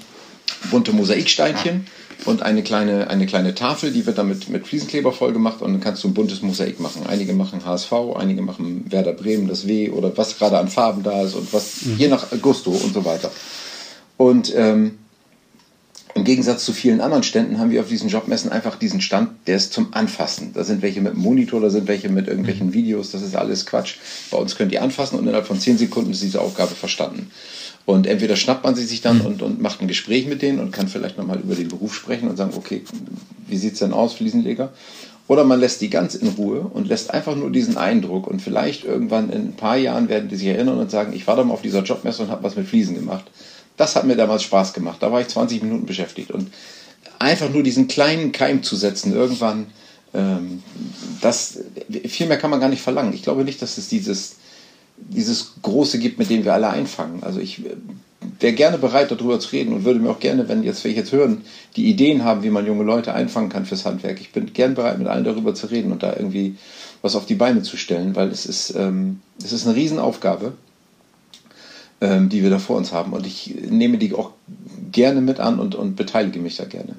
[0.71, 1.87] bunte Mosaiksteinchen
[2.25, 5.73] und eine kleine, eine kleine Tafel, die wird dann mit, mit Fliesenkleber voll gemacht und
[5.73, 7.03] dann kannst du ein buntes Mosaik machen.
[7.07, 11.23] Einige machen HSV, einige machen Werder Bremen, das W oder was gerade an Farben da
[11.23, 11.97] ist und was, mhm.
[11.97, 13.31] je nach Gusto und so weiter.
[14.17, 14.97] Und ähm,
[16.17, 19.55] im Gegensatz zu vielen anderen Ständen haben wir auf diesen Jobmessen einfach diesen Stand, der
[19.55, 20.51] ist zum Anfassen.
[20.53, 22.73] Da sind welche mit einem Monitor, da sind welche mit irgendwelchen mhm.
[22.73, 23.95] Videos, das ist alles Quatsch.
[24.31, 27.31] Bei uns könnt ihr anfassen und innerhalb von 10 Sekunden ist diese Aufgabe verstanden.
[27.85, 29.25] Und entweder schnappt man sie sich dann mhm.
[29.25, 32.27] und, und macht ein Gespräch mit denen und kann vielleicht nochmal über den Beruf sprechen
[32.27, 32.83] und sagen, okay,
[33.47, 34.73] wie sieht es denn aus, Fliesenleger?
[35.27, 38.85] Oder man lässt die ganz in Ruhe und lässt einfach nur diesen Eindruck und vielleicht
[38.85, 41.53] irgendwann in ein paar Jahren werden die sich erinnern und sagen, ich war da mal
[41.53, 43.25] auf dieser Jobmesse und habe was mit Fliesen gemacht.
[43.77, 44.97] Das hat mir damals Spaß gemacht.
[45.01, 46.31] Da war ich 20 Minuten beschäftigt.
[46.31, 46.51] Und
[47.19, 49.67] einfach nur diesen kleinen Keim zu setzen, irgendwann,
[50.13, 50.63] ähm,
[51.21, 51.59] das,
[52.07, 53.13] viel mehr kann man gar nicht verlangen.
[53.13, 54.37] Ich glaube nicht, dass es dieses,
[54.97, 57.23] dieses Große gibt, mit dem wir alle einfangen.
[57.23, 57.75] Also ich äh,
[58.39, 60.97] wäre gerne bereit, darüber zu reden und würde mir auch gerne, wenn jetzt, wenn ich
[60.97, 61.43] jetzt hören,
[61.75, 64.19] die Ideen haben, wie man junge Leute einfangen kann fürs Handwerk.
[64.19, 66.55] Ich bin gern bereit, mit allen darüber zu reden und da irgendwie
[67.01, 70.53] was auf die Beine zu stellen, weil es ist, ähm, es ist eine Riesenaufgabe,
[72.01, 73.13] ähm, die wir da vor uns haben.
[73.13, 74.31] Und ich nehme die auch
[74.91, 76.95] gerne mit an und, und beteilige mich da gerne.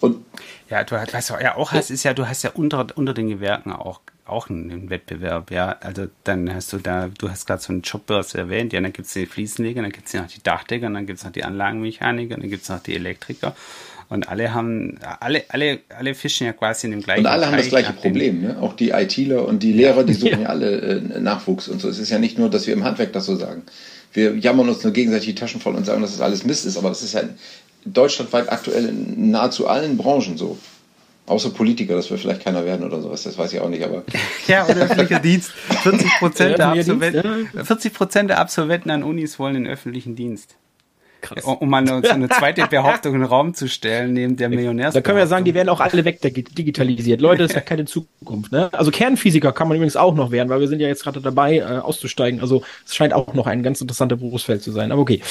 [0.00, 0.24] Und
[0.70, 3.14] ja, du hast, was du ja auch hast, ist ja, du hast ja unter, unter
[3.14, 5.76] den Gewerken auch auch einen Wettbewerb, ja.
[5.80, 9.08] Also dann hast du da, du hast gerade so einen Jobbörse erwähnt, ja, dann gibt
[9.08, 12.36] es die Fliesenleger, dann gibt es noch die Dachdecker, dann gibt es noch die Anlagenmechaniker,
[12.36, 13.56] dann gibt es noch die Elektriker.
[14.10, 17.56] Und alle haben, alle, alle, alle fischen ja quasi in dem gleichen Und alle haben
[17.56, 18.56] das gleiche Problem, ne?
[18.60, 21.90] Auch die ITler und die Lehrer, die suchen ja, ja alle äh, Nachwuchs und so.
[21.90, 23.62] Es ist ja nicht nur, dass wir im Handwerk das so sagen.
[24.14, 26.78] Wir jammern uns nur gegenseitig die Taschen voll und sagen, dass das alles Mist ist,
[26.78, 27.22] aber das ist ja
[27.84, 30.58] deutschlandweit aktuell in nahezu allen Branchen so.
[31.26, 34.04] Außer Politiker, das wird vielleicht keiner werden oder sowas, das weiß ich auch nicht, aber.
[34.46, 35.50] ja, oder öffentlicher Dienst.
[35.82, 37.92] 40 Prozent der, Absolventen, 40
[38.28, 40.56] der Absolventen an Unis wollen den öffentlichen Dienst.
[41.20, 41.44] Krass.
[41.44, 44.94] Um mal eine, eine zweite Behauptung in den Raum zu stellen, neben der Millionärs.
[44.94, 47.20] Da können wir ja sagen, die werden auch alle wegdigitalisiert.
[47.20, 48.52] Leute, das ist ja keine Zukunft.
[48.52, 48.72] Ne?
[48.72, 51.56] Also Kernphysiker kann man übrigens auch noch werden, weil wir sind ja jetzt gerade dabei,
[51.56, 52.40] äh, auszusteigen.
[52.40, 54.92] Also es scheint auch noch ein ganz interessanter Berufsfeld zu sein.
[54.92, 55.20] Aber okay.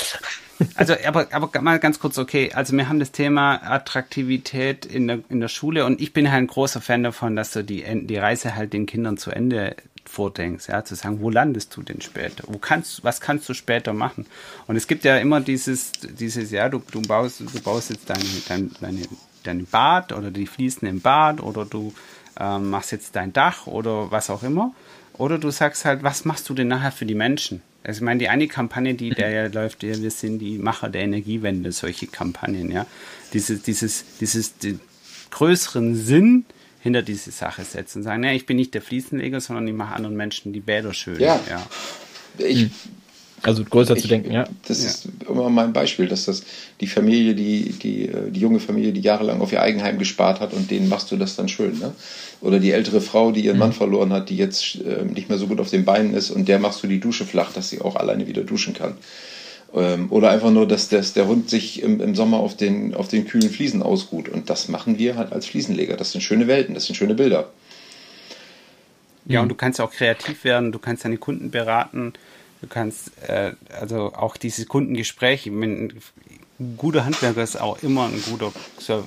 [0.73, 2.51] Also, aber, aber mal ganz kurz, okay.
[2.51, 6.41] Also wir haben das Thema Attraktivität in der, in der Schule und ich bin halt
[6.41, 9.75] ein großer Fan davon, dass du die, die Reise halt den Kindern zu Ende
[10.09, 12.43] vordenkst, ja, zu sagen, wo landest du denn später?
[12.47, 14.25] Wo kannst, was kannst du später machen?
[14.67, 18.23] Und es gibt ja immer dieses, dieses, ja, du, du baust, du baust jetzt dein,
[18.47, 19.01] dein, deine,
[19.43, 21.93] dein Bad oder die Fliesen im Bad oder du
[22.39, 24.73] ähm, machst jetzt dein Dach oder was auch immer.
[25.13, 27.61] Oder du sagst halt, was machst du denn nachher für die Menschen?
[27.83, 30.89] Also ich meine, die eine Kampagne, die da ja läuft, ja, wir sind die Macher
[30.89, 32.85] der Energiewende, solche Kampagnen, ja.
[33.33, 34.79] Dieses, dieses, dieses die
[35.31, 36.45] größeren Sinn
[36.87, 39.93] hinter diese Sache setzen und sagen, ja, ich bin nicht der Fliesenleger, sondern ich mache
[39.93, 41.19] anderen Menschen die Bäder schön.
[41.19, 41.37] Ja.
[41.49, 41.67] ja.
[42.37, 42.71] Ich, hm.
[43.41, 44.47] also größer ich, zu denken, ja.
[44.69, 44.89] Das ja.
[44.89, 46.43] ist immer mein Beispiel, dass das
[46.79, 50.53] die Familie, die, die, äh, die junge Familie, die jahrelang auf ihr Eigenheim gespart hat
[50.53, 51.77] und denen machst du das dann schön.
[51.77, 51.91] Ne?
[52.39, 53.59] Oder die ältere Frau, die ihren mhm.
[53.59, 56.47] Mann verloren hat, die jetzt äh, nicht mehr so gut auf den Beinen ist und
[56.47, 58.95] der machst du die Dusche flach, dass sie auch alleine wieder duschen kann.
[59.73, 63.07] Ähm, oder einfach nur, dass, dass der Hund sich im, im, Sommer auf den, auf
[63.07, 64.29] den kühlen Fliesen ausruht.
[64.29, 65.97] Und das machen wir halt als Fliesenleger.
[65.97, 67.49] Das sind schöne Welten, das sind schöne Bilder.
[69.25, 72.13] Ja, und du kannst auch kreativ werden, du kannst deine Kunden beraten,
[72.61, 75.91] du kannst äh, also auch dieses Kundengespräch, ein
[76.77, 78.51] guter Handwerker ist auch immer ein guter,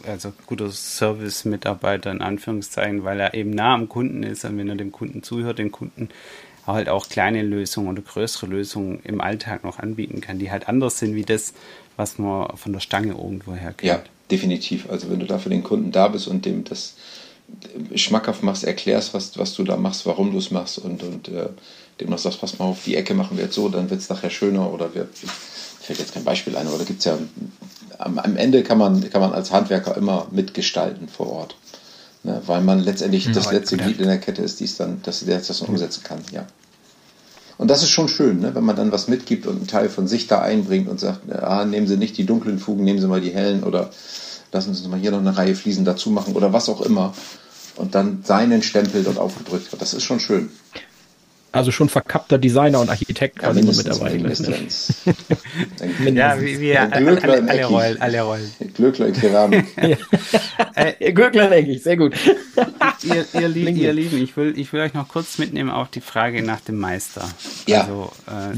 [0.07, 4.77] also guter Service-Mitarbeiter in Anführungszeichen, weil er eben nah am Kunden ist und wenn er
[4.77, 6.11] dem Kunden zuhört, den Kunden
[6.75, 10.99] halt auch kleine Lösungen oder größere Lösungen im Alltag noch anbieten kann, die halt anders
[10.99, 11.53] sind wie das,
[11.97, 13.89] was man von der Stange irgendwo her kennt.
[13.89, 14.89] Ja, definitiv.
[14.91, 16.95] Also wenn du da für den Kunden da bist und dem das
[17.95, 21.49] schmackhaft machst, erklärst, was, was du da machst, warum du es machst und, und äh,
[22.01, 24.09] dem noch sagst, pass mal auf, die Ecke machen wir jetzt so, dann wird es
[24.09, 25.09] nachher schöner oder wir,
[25.81, 27.19] fällt jetzt kein Beispiel ein, aber da gibt es ja,
[27.99, 31.57] am, am, Ende kann man, kann man als Handwerker immer mitgestalten vor Ort.
[32.23, 35.21] Ne, weil man letztendlich ja, das letzte Glied in der Kette ist, die's dann, dass
[35.21, 36.47] der das dann umsetzen kann, ja.
[37.61, 38.55] Und das ist schon schön, ne?
[38.55, 41.67] wenn man dann was mitgibt und einen Teil von sich da einbringt und sagt, ah,
[41.67, 43.91] nehmen Sie nicht die dunklen Fugen, nehmen Sie mal die hellen oder
[44.51, 47.13] lassen Sie uns mal hier noch eine Reihe Fliesen dazu machen oder was auch immer.
[47.77, 49.83] Und dann seinen Stempel dort aufgedrückt wird.
[49.83, 50.49] Das ist schon schön.
[51.53, 54.11] Also schon verkappter Designer und Architekt quasi ja, mit dabei.
[54.15, 55.03] Mindestens.
[56.15, 58.51] ja, wie, wie alle, alle, alle, Rollen, alle Rollen.
[58.75, 59.65] Glöckler Keramik.
[60.75, 62.15] äh, Glöckler denke ich, sehr gut.
[63.03, 66.01] ihr, ihr, Lieb, ihr Lieben, ich will, ich will euch noch kurz mitnehmen auf die
[66.01, 67.29] Frage nach dem Meister.
[67.67, 67.83] Ja.
[67.83, 68.57] Also, äh,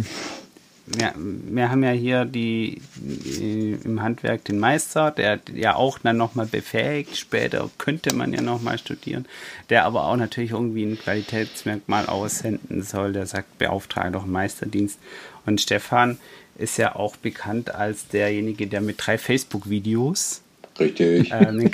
[0.86, 6.16] wir, wir haben ja hier die, die, im Handwerk den Meister, der ja auch dann
[6.16, 9.26] nochmal befähigt, später könnte man ja nochmal studieren,
[9.70, 14.98] der aber auch natürlich irgendwie ein Qualitätsmerkmal aussenden soll, der sagt, beauftrage doch einen Meisterdienst.
[15.46, 16.18] Und Stefan
[16.56, 20.42] ist ja auch bekannt als derjenige, der mit drei Facebook-Videos
[20.78, 21.32] Richtig.
[21.32, 21.70] Äh,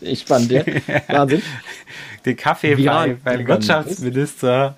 [0.00, 0.66] ich fand der.
[1.08, 1.42] Wahnsinn.
[2.24, 4.76] den Kaffee bei, beim Wirtschaftsminister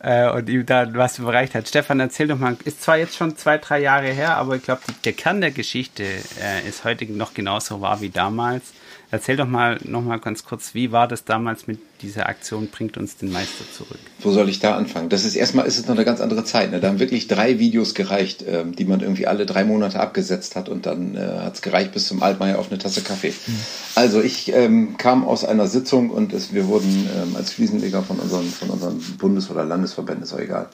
[0.00, 1.68] äh, und ihm dann was überreicht hat.
[1.68, 4.82] Stefan, erzähl doch mal, ist zwar jetzt schon zwei, drei Jahre her, aber ich glaube,
[5.04, 8.72] der Kern der Geschichte äh, ist heute noch genauso wahr wie damals.
[9.16, 12.98] Erzähl doch mal noch mal ganz kurz, wie war das damals mit dieser Aktion Bringt
[12.98, 13.98] uns den Meister zurück?
[14.20, 15.08] Wo soll ich da anfangen?
[15.08, 16.70] Das ist erstmal ist es noch eine ganz andere Zeit.
[16.70, 16.80] Ne?
[16.80, 20.68] Da haben wirklich drei Videos gereicht, ähm, die man irgendwie alle drei Monate abgesetzt hat
[20.68, 23.30] und dann äh, hat es gereicht bis zum Altmaier auf eine Tasse Kaffee.
[23.30, 23.56] Mhm.
[23.94, 28.18] Also ich ähm, kam aus einer Sitzung und es, wir wurden ähm, als Fliesenleger von
[28.18, 30.68] unseren, von unseren Bundes- oder Landesverbänden, ist auch egal,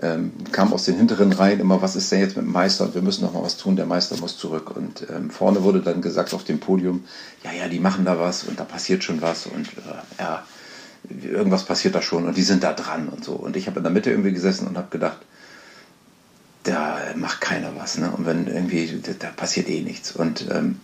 [0.00, 2.94] ähm, kam aus den hinteren Reihen immer, was ist denn jetzt mit dem Meister und
[2.94, 4.76] wir müssen noch mal was tun, der Meister muss zurück.
[4.76, 7.04] Und ähm, vorne wurde dann gesagt auf dem Podium,
[7.44, 10.44] ja, ja, die machen da was und da passiert schon was und äh, ja,
[11.10, 13.32] irgendwas passiert da schon und die sind da dran und so.
[13.32, 15.18] Und ich habe in der Mitte irgendwie gesessen und habe gedacht,
[16.64, 17.98] da macht keiner was.
[17.98, 18.10] Ne?
[18.10, 20.12] Und wenn irgendwie, da, da passiert eh nichts.
[20.12, 20.80] Und ähm,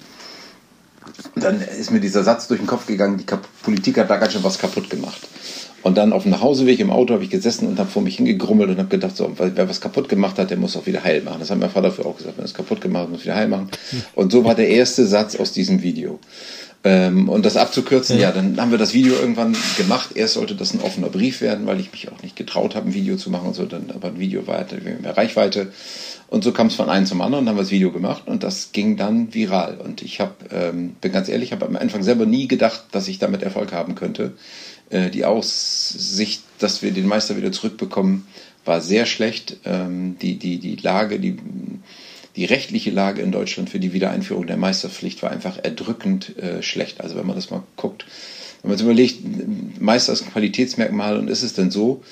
[1.35, 3.27] dann ist mir dieser Satz durch den Kopf gegangen, die
[3.62, 5.29] Politik hat da ganz schön was kaputt gemacht.
[5.85, 8.70] Und dann auf dem Nachhauseweg im Auto habe ich gesessen und habe vor mich hingegrummelt
[8.70, 11.40] und habe gedacht, so, wer was kaputt gemacht hat, der muss auch wieder heil machen.
[11.40, 13.49] Das hat mein Vater für auch gesagt, wenn es kaputt gemacht hat, muss wieder heil
[13.49, 13.68] machen.
[14.14, 16.18] Und so war der erste Satz aus diesem Video.
[16.85, 18.29] Ähm, und das abzukürzen, ja.
[18.29, 20.16] ja, dann haben wir das Video irgendwann gemacht.
[20.16, 22.94] Erst sollte das ein offener Brief werden, weil ich mich auch nicht getraut habe, ein
[22.94, 23.66] Video zu machen und so.
[23.66, 25.70] Dann aber ein Video weiter, mehr Reichweite.
[26.29, 28.42] Und so kam es von einem zum anderen, dann haben wir das Video gemacht und
[28.42, 29.79] das ging dann viral.
[29.83, 33.18] Und ich habe, ähm, bin ganz ehrlich, habe am Anfang selber nie gedacht, dass ich
[33.18, 34.33] damit Erfolg haben könnte.
[34.90, 38.27] Äh, die Aussicht, dass wir den Meister wieder zurückbekommen,
[38.64, 39.59] war sehr schlecht.
[39.64, 41.37] Ähm, die, die, die Lage, die,
[42.37, 47.01] die rechtliche Lage in Deutschland für die Wiedereinführung der Meisterpflicht war einfach erdrückend äh, schlecht.
[47.01, 48.07] Also wenn man das mal guckt,
[48.62, 52.03] wenn man sich überlegt, Meister ist ein Qualitätsmerkmal und ist es denn so,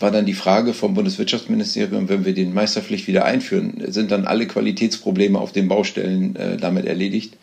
[0.00, 4.46] war dann die Frage vom Bundeswirtschaftsministerium, wenn wir den Meisterpflicht wieder einführen, sind dann alle
[4.46, 7.34] Qualitätsprobleme auf den Baustellen äh, damit erledigt?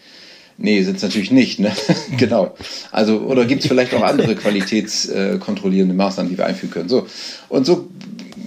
[0.58, 1.60] Nee, sind es natürlich nicht.
[1.60, 1.72] Ne?
[2.18, 2.56] genau.
[2.92, 6.90] Also, oder gibt es vielleicht auch andere qualitätskontrollierende Maßnahmen, die wir einführen können?
[6.90, 7.08] So.
[7.50, 7.90] Und so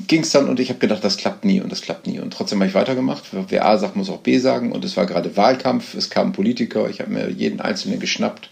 [0.07, 2.19] ging es dann und ich habe gedacht, das klappt nie und das klappt nie.
[2.19, 3.25] Und trotzdem habe ich weitergemacht.
[3.49, 4.73] Wer A sagt, muss auch B sagen.
[4.73, 8.49] Und es war gerade Wahlkampf, es kamen Politiker, ich habe mir jeden Einzelnen geschnappt,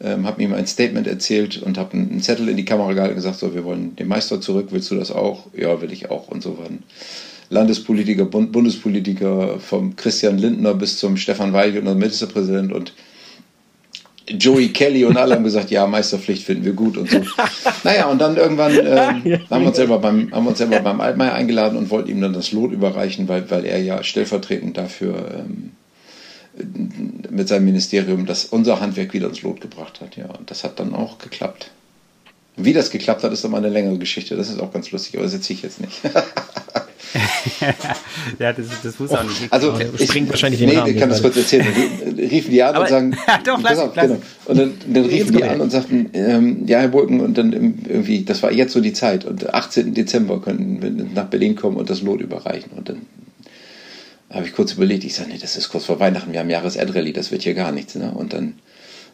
[0.00, 3.16] ähm, habe ihm ein Statement erzählt und habe einen Zettel in die Kamera gehalten und
[3.16, 5.46] gesagt, so, wir wollen den Meister zurück, willst du das auch?
[5.52, 6.28] Ja, will ich auch.
[6.28, 6.84] Und so waren
[7.50, 12.92] Landespolitiker, Bund Bundespolitiker, vom Christian Lindner bis zum Stefan Weil, unser Ministerpräsident und
[14.26, 17.20] Joey Kelly und alle haben gesagt, ja, Meisterpflicht finden wir gut und so.
[17.84, 21.00] naja, und dann irgendwann ähm, haben, wir uns selber beim, haben wir uns selber beim
[21.00, 25.44] Altmaier eingeladen und wollten ihm dann das Lot überreichen, weil, weil er ja stellvertretend dafür
[25.44, 25.72] ähm,
[27.30, 30.16] mit seinem Ministerium das unser Handwerk wieder ins Lot gebracht hat.
[30.16, 31.70] Ja, und das hat dann auch geklappt.
[32.56, 34.36] Wie das geklappt hat, ist dann mal eine längere Geschichte.
[34.36, 36.00] Das ist auch ganz lustig, aber das erzähle ich jetzt nicht.
[38.38, 39.52] ja, das, das muss auch nicht.
[39.52, 41.66] Also, ich springt wahrscheinlich den Nee, ich kann das kurz erzählen.
[42.16, 44.18] riefen die an aber, und sagen, doch, lass, auf, genau.
[44.46, 48.24] Und dann, dann riefen die an und sagten, ähm, ja, Herr Burken, und dann irgendwie,
[48.24, 49.24] das war jetzt so die Zeit.
[49.24, 49.94] Und 18.
[49.94, 52.72] Dezember könnten wir nach Berlin kommen und das Lot überreichen.
[52.76, 53.02] Und dann
[54.30, 57.12] habe ich kurz überlegt, ich sage, nee, das ist kurz vor Weihnachten, wir haben Jahresendrallye,
[57.12, 57.94] das wird hier gar nichts.
[57.94, 58.10] Ne?
[58.10, 58.54] Und dann,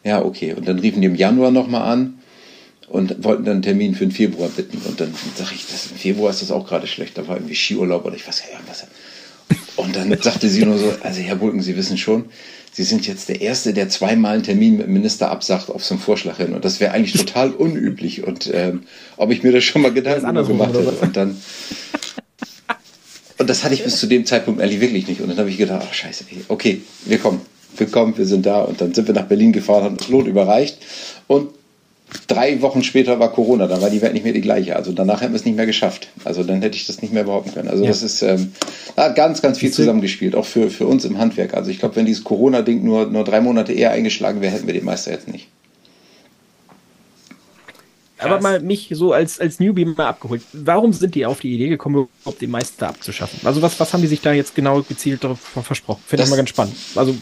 [0.04, 0.54] ja, okay.
[0.54, 2.19] Und dann riefen die im Januar nochmal an
[2.90, 4.78] und wollten dann einen Termin für den Februar bitten.
[4.86, 7.16] Und dann sage ich, das, im Februar ist das auch gerade schlecht.
[7.16, 8.84] Da war irgendwie Skiurlaub oder ich weiß ja was.
[9.76, 12.26] Und dann sagte sie nur so, also Herr Bulken, Sie wissen schon,
[12.72, 15.94] Sie sind jetzt der Erste, der zweimal einen Termin mit dem Minister absagt auf so
[15.94, 16.52] einen Vorschlag hin.
[16.52, 18.24] Und das wäre eigentlich total unüblich.
[18.24, 18.82] Und ähm,
[19.16, 20.90] ob ich mir das schon mal Gedanken gemacht hätte.
[20.90, 21.40] Und dann.
[23.38, 25.20] Und das hatte ich bis zu dem Zeitpunkt eigentlich wirklich nicht.
[25.20, 27.40] Und dann habe ich gedacht, ach scheiße, okay, wir kommen.
[27.76, 28.62] Wir kommen, wir sind da.
[28.62, 30.78] Und dann sind wir nach Berlin gefahren, haben das Lot überreicht.
[31.28, 31.50] Und
[32.26, 34.76] drei Wochen später war Corona, da war die Welt nicht mehr die gleiche.
[34.76, 36.08] Also danach hätten wir es nicht mehr geschafft.
[36.24, 37.68] Also dann hätte ich das nicht mehr behaupten können.
[37.68, 37.90] Also ja.
[37.90, 38.52] das ist ähm,
[38.96, 41.54] hat ganz, ganz viel zusammengespielt, auch für, für uns im Handwerk.
[41.54, 44.74] Also ich glaube, wenn dieses Corona-Ding nur, nur drei Monate eher eingeschlagen wäre, hätten wir
[44.74, 45.48] den Meister jetzt nicht.
[48.20, 50.42] Aber mal mich so als, als Newbie mal abgeholt.
[50.52, 53.40] Warum sind die auf die Idee gekommen, überhaupt den Meister abzuschaffen?
[53.44, 56.02] Also was, was haben die sich da jetzt genau gezielt darauf versprochen?
[56.06, 56.74] Finde ich mal ganz spannend.
[56.94, 57.14] Also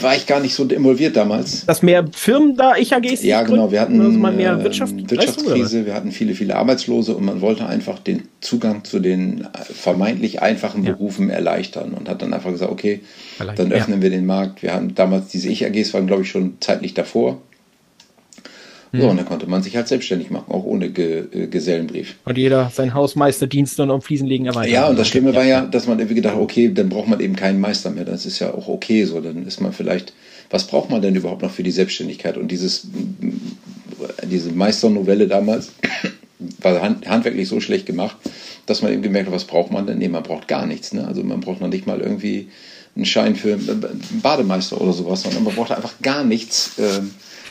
[0.00, 1.66] war ich gar nicht so involviert damals.
[1.66, 3.70] Dass mehr Firmen da ich AGs Ja, genau.
[3.70, 7.40] Wir hatten also mal mehr ähm, Wirtschaft, Wirtschaftskrise, wir hatten viele, viele Arbeitslose und man
[7.40, 11.36] wollte einfach den Zugang zu den vermeintlich einfachen Berufen ja.
[11.36, 13.00] erleichtern und hat dann einfach gesagt, okay,
[13.38, 14.02] dann öffnen ja.
[14.02, 14.62] wir den Markt.
[14.62, 17.40] Wir haben damals diese Ich-AGs waren, glaube ich, schon zeitlich davor.
[18.96, 19.10] So, hm.
[19.10, 22.14] und dann konnte man sich halt selbstständig machen, auch ohne Ge äh, Gesellenbrief.
[22.24, 24.72] Und jeder sein Hausmeisterdienst und um Fliesenlegen erweitert.
[24.72, 27.34] Ja, und das Schlimme war ja, dass man irgendwie gedacht okay, dann braucht man eben
[27.34, 28.04] keinen Meister mehr.
[28.04, 29.20] Das ist ja auch okay so.
[29.20, 30.12] Dann ist man vielleicht,
[30.48, 32.36] was braucht man denn überhaupt noch für die Selbstständigkeit?
[32.36, 32.86] Und dieses,
[34.22, 35.72] diese Meisternovelle damals
[36.60, 38.16] war handwerklich so schlecht gemacht,
[38.66, 39.98] dass man eben gemerkt hat, was braucht man denn?
[39.98, 40.92] Nee, man braucht gar nichts.
[40.92, 41.04] Ne?
[41.04, 42.48] Also man braucht noch nicht mal irgendwie
[42.94, 46.78] einen Schein für einen Bademeister oder sowas, sondern man braucht einfach gar nichts.
[46.78, 47.00] Äh,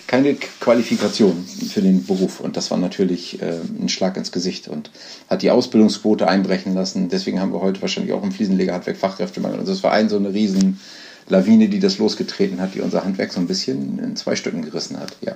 [0.08, 2.40] keine Qualifikation für den Beruf.
[2.40, 4.92] Und das war natürlich äh, ein Schlag ins Gesicht und
[5.30, 7.10] hat die Ausbildungsquote einbrechen lassen.
[7.10, 9.60] Deswegen haben wir heute wahrscheinlich auch im Fliesenlegerhandwerk Fachkräftemangel.
[9.60, 10.80] Also es war ein so eine riesen
[11.30, 15.00] Lawine, die das losgetreten hat, die unser Handwerk so ein bisschen in zwei Stücken gerissen
[15.00, 15.16] hat.
[15.22, 15.36] Ja.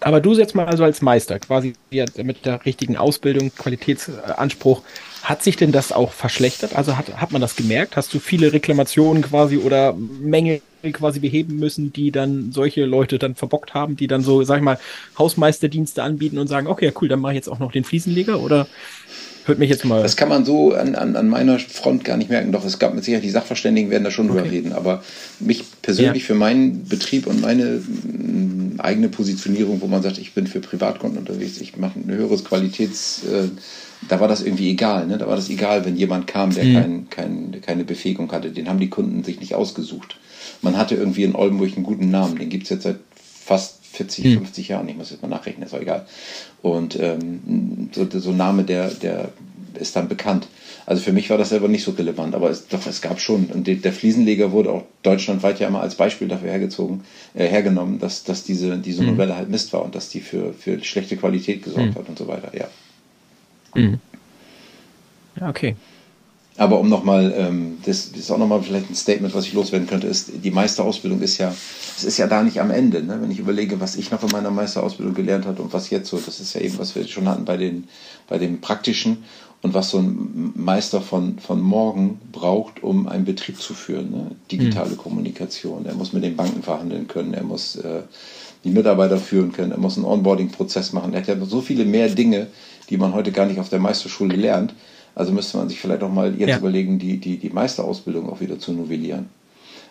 [0.00, 4.82] Aber du jetzt mal also als Meister, quasi mit der richtigen Ausbildung, Qualitätsanspruch,
[5.22, 6.74] hat sich denn das auch verschlechtert?
[6.74, 7.96] Also hat, hat man das gemerkt?
[7.96, 10.60] Hast du viele Reklamationen quasi oder Mängel
[10.92, 14.62] quasi beheben müssen, die dann solche Leute dann verbockt haben, die dann so, sag ich
[14.62, 14.78] mal,
[15.18, 18.66] Hausmeisterdienste anbieten und sagen, okay, cool, dann mache ich jetzt auch noch den Fliesenleger oder
[19.48, 20.02] hört mich jetzt mal.
[20.02, 22.52] Das kann man so an, an, an meiner Front gar nicht merken.
[22.52, 24.40] Doch es gab mit Sicherheit, die Sachverständigen werden da schon okay.
[24.40, 24.72] drüber reden.
[24.72, 25.02] Aber
[25.40, 26.26] mich persönlich ja.
[26.28, 31.18] für meinen Betrieb und meine mh, eigene Positionierung, wo man sagt, ich bin für Privatkunden
[31.18, 33.48] unterwegs, ich mache ein höheres Qualitäts, äh,
[34.08, 35.06] da war das irgendwie egal.
[35.06, 35.18] Ne?
[35.18, 36.74] Da war das egal, wenn jemand kam, der mhm.
[36.74, 38.50] kein, kein, keine Befähigung hatte.
[38.50, 40.16] Den haben die Kunden sich nicht ausgesucht.
[40.62, 42.38] Man hatte irgendwie in Oldenburg einen guten Namen.
[42.38, 44.34] Den gibt es jetzt seit fast 40, mhm.
[44.38, 44.88] 50 Jahren.
[44.88, 46.06] Ich muss jetzt mal nachrechnen, ist auch egal.
[46.62, 49.30] Und ähm, so, so ein Name, der, der
[49.74, 50.48] ist dann bekannt.
[50.86, 53.46] Also für mich war das selber nicht so relevant, aber es, doch, es gab schon.
[53.46, 57.02] Und der Fliesenleger wurde auch deutschlandweit ja mal als Beispiel dafür hergezogen,
[57.34, 59.10] äh, hergenommen, dass, dass diese, diese mhm.
[59.10, 61.94] Novelle halt Mist war und dass die für, für schlechte Qualität gesorgt mhm.
[61.94, 62.68] hat und so weiter, ja.
[63.78, 64.00] Mhm.
[65.40, 65.76] Ja, okay.
[66.58, 69.86] Aber um nochmal, ähm, das, das ist auch nochmal vielleicht ein Statement, was ich loswerden
[69.86, 71.54] könnte, ist, die Meisterausbildung ist ja,
[71.96, 73.00] es ist ja da nicht am Ende.
[73.04, 73.18] Ne?
[73.22, 76.18] Wenn ich überlege, was ich noch in meiner Meisterausbildung gelernt habe und was jetzt so,
[76.18, 77.84] das ist ja eben, was wir schon hatten bei den,
[78.28, 79.18] bei den praktischen
[79.62, 84.10] und was so ein Meister von, von morgen braucht, um einen Betrieb zu führen.
[84.10, 84.30] Ne?
[84.50, 84.98] Digitale mhm.
[84.98, 85.86] Kommunikation.
[85.86, 88.02] Er muss mit den Banken verhandeln können, er muss äh,
[88.64, 91.12] die Mitarbeiter führen können, er muss einen Onboarding-Prozess machen.
[91.12, 92.48] Er hat ja so viele mehr Dinge,
[92.90, 94.74] die man heute gar nicht auf der Meisterschule lernt.
[95.14, 96.58] Also müsste man sich vielleicht auch mal jetzt ja.
[96.58, 99.28] überlegen, die, die, die Meisterausbildung auch wieder zu novellieren.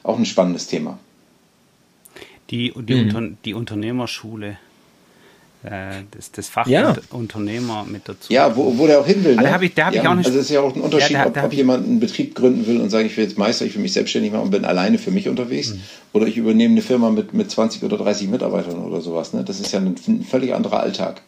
[0.04, 1.00] Auch ein spannendes Thema.
[2.50, 3.16] Die, die, mhm.
[3.16, 4.58] Unter, die Unternehmerschule
[5.64, 6.95] äh, das, das Fach ja.
[7.10, 8.32] Unternehmer mit dazu.
[8.32, 9.36] Ja, wo, wo der auch hin will.
[9.36, 9.43] Ne?
[9.43, 10.28] Da habe ich, hab ja, ich auch nicht.
[10.28, 12.36] Also es ist ja auch ein Unterschied, ja, da, da ob, ob jemand einen Betrieb
[12.36, 14.66] gründen will und sagt, ich will jetzt Meister, ich will mich selbstständig machen und bin
[14.66, 15.72] alleine für mich unterwegs.
[15.72, 15.82] Mhm.
[16.14, 19.34] Oder ich übernehme eine Firma mit, mit 20 oder 30 Mitarbeitern oder sowas.
[19.34, 19.43] Ne?
[19.43, 21.22] Das ist ja ein, ein völlig anderer Alltag.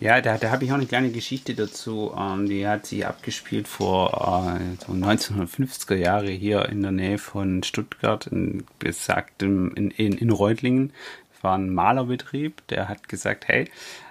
[0.00, 2.14] Ja, da, da habe ich auch eine kleine Geschichte dazu.
[2.18, 7.62] Ähm, die hat sich abgespielt vor äh, so 1950er Jahre hier in der Nähe von
[7.62, 10.92] Stuttgart, in besagtem in, in, in Reutlingen
[11.42, 13.70] war ein Malerbetrieb, der hat gesagt, hey,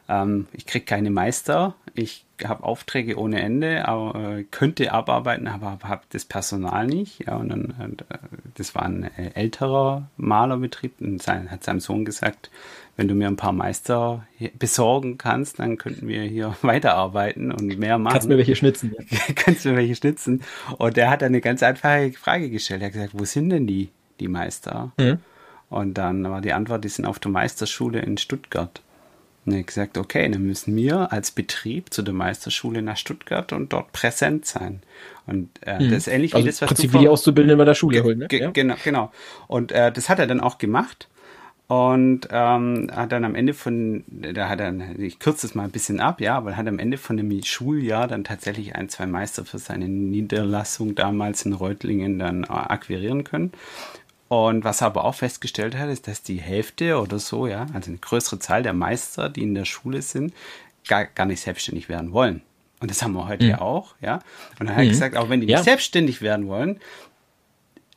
[0.10, 5.78] ähm, ich kriege keine Meister, ich habe Aufträge ohne Ende, aber äh, könnte abarbeiten, aber
[5.84, 7.28] habe das Personal nicht.
[7.28, 8.18] Ja, und dann, äh,
[8.56, 12.50] das war ein äh, älterer Malerbetrieb und sein, hat seinem Sohn gesagt,
[12.98, 14.26] wenn du mir ein paar Meister
[14.58, 18.14] besorgen kannst, dann könnten wir hier weiterarbeiten und mehr machen.
[18.14, 18.96] Kannst du mir welche schnitzen?
[19.10, 19.20] Ja.
[19.36, 20.42] kannst du mir welche schnitzen?
[20.78, 22.82] Und der hat dann eine ganz einfache Frage gestellt.
[22.82, 23.90] Er hat gesagt, wo sind denn die,
[24.20, 24.92] die Meister?
[24.98, 25.20] Mhm.
[25.70, 28.82] Und dann war die Antwort, die sind auf der Meisterschule in Stuttgart.
[29.50, 33.74] Und ich gesagt, okay, dann müssen wir als Betrieb zu der Meisterschule nach Stuttgart und
[33.74, 34.82] dort präsent sein.
[35.26, 35.90] Und äh, mhm.
[35.90, 38.04] das ist ähnlich also wie das, was Prinzip du wie die Auszubildenden bei der Schule
[38.04, 38.28] holen, ne?
[38.32, 38.52] Ja.
[38.52, 39.12] Genau, genau.
[39.48, 41.08] Und äh, das hat er dann auch gemacht.
[41.68, 45.70] Und ähm, hat dann am Ende von, da hat er, ich kürze es mal ein
[45.70, 49.46] bisschen ab, ja, aber hat am Ende von dem Schuljahr dann tatsächlich ein, zwei Meister
[49.46, 53.52] für seine Niederlassung damals in Reutlingen dann äh, akquirieren können.
[54.30, 57.90] Und was er aber auch festgestellt hat, ist, dass die Hälfte oder so, ja, also
[57.90, 60.34] eine größere Zahl der Meister, die in der Schule sind,
[60.88, 62.44] gar, gar nicht selbstständig werden wollen.
[62.80, 63.50] Und das haben wir heute mhm.
[63.50, 64.20] ja auch, ja.
[64.60, 64.90] Und dann hat er mhm.
[64.90, 65.58] gesagt, auch wenn die ja.
[65.58, 66.80] nicht selbstständig werden wollen,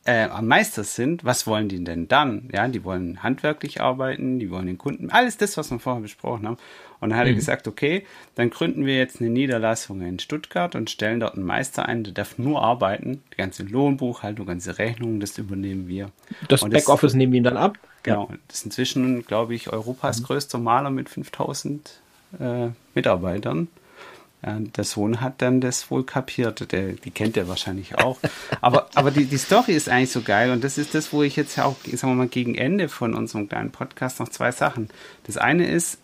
[0.05, 2.49] äh, am Meister sind, was wollen die denn dann?
[2.51, 6.47] Ja, die wollen handwerklich arbeiten, die wollen den Kunden, alles das, was wir vorher besprochen
[6.47, 6.57] haben.
[7.03, 7.33] Und dann hat mhm.
[7.33, 11.45] er gesagt, okay, dann gründen wir jetzt eine Niederlassung in Stuttgart und stellen dort einen
[11.45, 13.21] Meister ein, der darf nur arbeiten.
[13.33, 16.09] Die ganze Lohnbuchhaltung, ganze Rechnungen, das übernehmen wir.
[16.47, 17.77] Das Backoffice nehmen wir ihn dann ab.
[18.03, 18.31] Genau.
[18.47, 20.25] Das ist inzwischen, glaube ich, Europas mhm.
[20.25, 22.01] größter Maler mit 5000
[22.39, 23.67] äh, Mitarbeitern.
[24.45, 26.71] Ja, der Sohn hat dann das wohl kapiert.
[26.71, 28.19] Der, die kennt er wahrscheinlich auch.
[28.61, 30.51] Aber, aber die, die Story ist eigentlich so geil.
[30.51, 33.49] Und das ist das, wo ich jetzt auch, sagen wir mal, gegen Ende von unserem
[33.49, 34.89] kleinen Podcast noch zwei Sachen.
[35.25, 35.97] Das eine ist,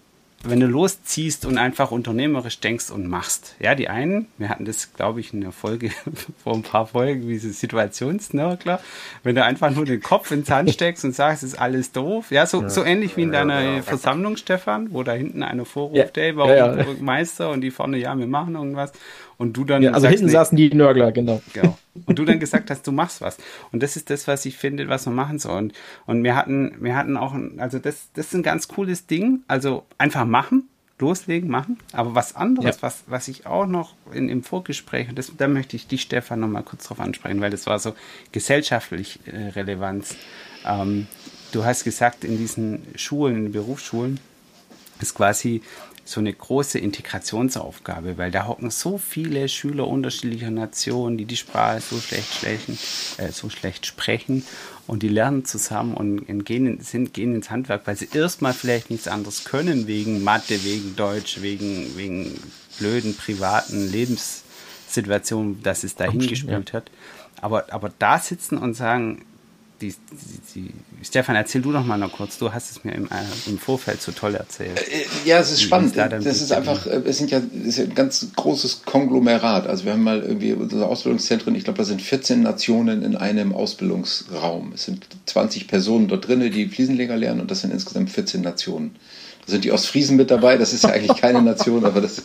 [0.44, 3.56] wenn du losziehst und einfach unternehmerisch denkst und machst.
[3.60, 5.92] Ja, die einen, wir hatten das, glaube ich, in der Folge
[6.44, 8.80] vor ein paar Folgen, wie diese Situationsnörgler,
[9.24, 12.32] wenn du einfach nur den Kopf ins Hand steckst und sagst, ist alles doof.
[12.32, 12.70] Ja, so, ja.
[12.70, 13.82] so ähnlich wie in deiner ja, ja.
[13.82, 18.28] Versammlung, Stefan, wo da hinten einer vorruft, ey, warum Meister und die vorne, ja, wir
[18.28, 18.94] machen irgendwas.
[19.40, 19.82] Und du dann.
[19.82, 21.42] Ja, also sagst, hinten nee, saßen die Nörgler, genau.
[21.54, 21.78] Genau.
[22.06, 23.38] Und du dann gesagt hast, du machst was.
[23.72, 25.58] Und das ist das, was ich finde, was man machen soll.
[25.58, 25.74] Und,
[26.06, 29.44] und wir hatten, wir hatten auch, also das, das ist ein ganz cooles Ding.
[29.48, 30.68] Also einfach machen,
[31.00, 31.78] loslegen, machen.
[31.94, 32.82] Aber was anderes, ja.
[32.82, 36.42] was, was ich auch noch in, im Vorgespräch, und das, da möchte ich dich, Stefan,
[36.42, 37.96] noch mal kurz drauf ansprechen, weil das war so
[38.34, 40.16] gesellschaftlich äh, Relevanz.
[40.66, 41.08] Ähm,
[41.54, 44.20] du hast gesagt, in diesen Schulen, in den Berufsschulen,
[45.02, 45.62] ist quasi
[46.10, 51.82] so eine große Integrationsaufgabe, weil da hocken so viele Schüler unterschiedlicher Nationen, die die Sprache
[51.82, 52.80] so schlecht, schlechen,
[53.18, 54.44] äh, so schlecht sprechen
[54.88, 59.08] und die lernen zusammen und gehen, sind, gehen ins Handwerk, weil sie erstmal vielleicht nichts
[59.08, 62.40] anderes können, wegen Mathe, wegen Deutsch, wegen, wegen
[62.80, 66.80] blöden privaten Lebenssituationen, dass es dahin gespielt ja.
[66.80, 66.90] hat.
[67.40, 69.26] Aber, aber da sitzen und sagen,
[69.82, 69.94] die,
[70.56, 72.38] die, die, Stefan, erzähl du doch mal noch kurz.
[72.38, 74.80] Du hast es mir im, äh, im Vorfeld so toll erzählt.
[74.80, 75.96] Äh, ja, es ist spannend.
[75.96, 79.68] Da das ist einfach, äh, es sind ja, ist ja ein ganz großes Konglomerat.
[79.68, 83.54] Also wir haben mal irgendwie unsere Ausbildungszentren, ich glaube, da sind 14 Nationen in einem
[83.54, 84.74] Ausbildungsraum.
[84.74, 88.96] Es sind 20 Personen dort drin, die Fliesenleger lernen und das sind insgesamt 14 Nationen
[89.50, 90.58] sind die Ostfriesen mit dabei.
[90.58, 92.24] Das ist ja eigentlich keine Nation, aber das,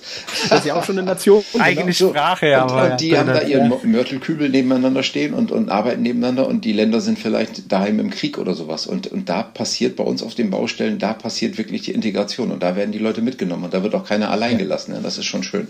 [0.49, 1.43] das ist ja auch schon eine Nation.
[1.59, 2.11] Eigene genau.
[2.11, 2.93] Sprache, aber.
[2.93, 3.79] Und die ja, haben da ihren ja.
[3.83, 8.39] Mörtelkübel nebeneinander stehen und, und arbeiten nebeneinander und die Länder sind vielleicht daheim im Krieg
[8.39, 8.87] oder sowas.
[8.87, 12.62] Und, und da passiert bei uns auf den Baustellen, da passiert wirklich die Integration und
[12.62, 14.93] da werden die Leute mitgenommen und da wird auch keiner allein gelassen.
[14.95, 15.68] Ja, das ist schon schön.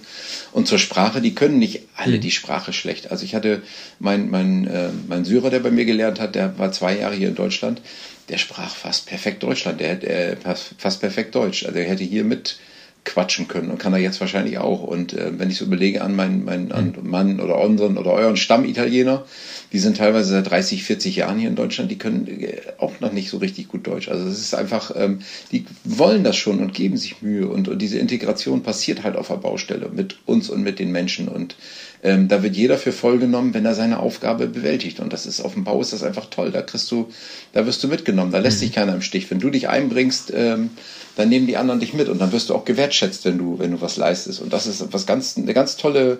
[0.53, 2.21] Und zur Sprache, die können nicht alle mhm.
[2.21, 3.11] die Sprache schlecht.
[3.11, 3.63] Also ich hatte
[3.99, 7.29] mein, mein, äh, mein Syrer, der bei mir gelernt hat, der war zwei Jahre hier
[7.29, 7.81] in Deutschland
[8.29, 11.65] der sprach fast perfekt Deutschland, der, der fast perfekt Deutsch.
[11.67, 12.59] Also er hätte hier mit
[13.05, 14.83] quatschen können und kann er jetzt wahrscheinlich auch.
[14.83, 17.11] Und äh, wenn ich so überlege an meinen, meinen an mhm.
[17.11, 19.25] Mann oder unseren oder euren Stammitaliener,
[19.73, 23.13] die sind teilweise seit 30, 40 Jahren hier in Deutschland, die können äh, auch noch
[23.13, 24.09] nicht so richtig gut Deutsch.
[24.09, 25.21] Also es ist einfach, ähm,
[25.53, 29.29] die wollen das schon und geben sich Mühe und, und diese Integration passiert halt auf
[29.29, 31.57] der Baustelle mit uns und mit den Menschen und
[32.05, 35.01] Ähm, da wird jeder für voll genommen, wenn er seine Aufgabe bewältigt.
[35.01, 36.51] Und das ist auf dem Bau ist das einfach toll.
[36.51, 37.09] Da kriegst du,
[37.55, 38.31] da wirst du mitgenommen.
[38.31, 38.67] Da lässt mhm.
[38.67, 39.31] sich keiner im Stich.
[39.31, 40.69] Wenn du dich einbringst, ähm,
[41.17, 43.71] dann nehmen die anderen dich mit und dann wirst du auch gewertschätzt, wenn du, wenn
[43.71, 44.43] du was leistest.
[44.43, 46.19] Und das ist was ganz, eine ganz tolle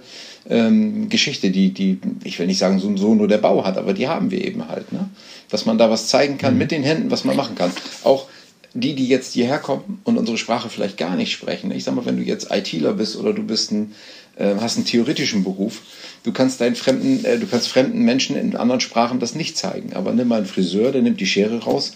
[0.49, 3.93] ähm, Geschichte, die, die, ich will nicht sagen, so, so nur der Bau hat, aber
[3.93, 5.11] die haben wir eben halt, ne?
[5.51, 6.59] Dass man da was zeigen kann mhm.
[6.61, 7.71] mit den Händen, was man machen kann.
[8.05, 8.27] Auch
[8.73, 11.71] die, die jetzt hierher kommen und unsere Sprache vielleicht gar nicht sprechen.
[11.71, 13.95] Ich sag mal, wenn du jetzt ITler bist oder du bist ein,
[14.37, 15.83] äh, hast einen theoretischen Beruf,
[16.23, 19.93] du kannst deinen fremden, äh, du kannst fremden Menschen in anderen Sprachen das nicht zeigen.
[19.95, 21.93] Aber nimm mal einen Friseur, der nimmt die Schere raus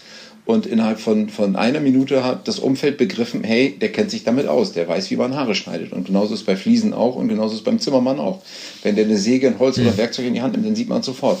[0.49, 4.47] und innerhalb von, von einer Minute hat das Umfeld begriffen, hey, der kennt sich damit
[4.47, 5.93] aus, der weiß, wie man Haare schneidet.
[5.93, 8.41] Und genauso ist es bei Fliesen auch und genauso ist es beim Zimmermann auch.
[8.81, 9.83] Wenn der eine Säge, ein Holz mhm.
[9.83, 11.39] oder ein Werkzeug in die Hand nimmt, dann sieht man es sofort.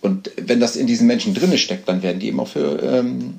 [0.00, 3.34] Und wenn das in diesen Menschen drinne steckt, dann werden die eben auch für, ähm,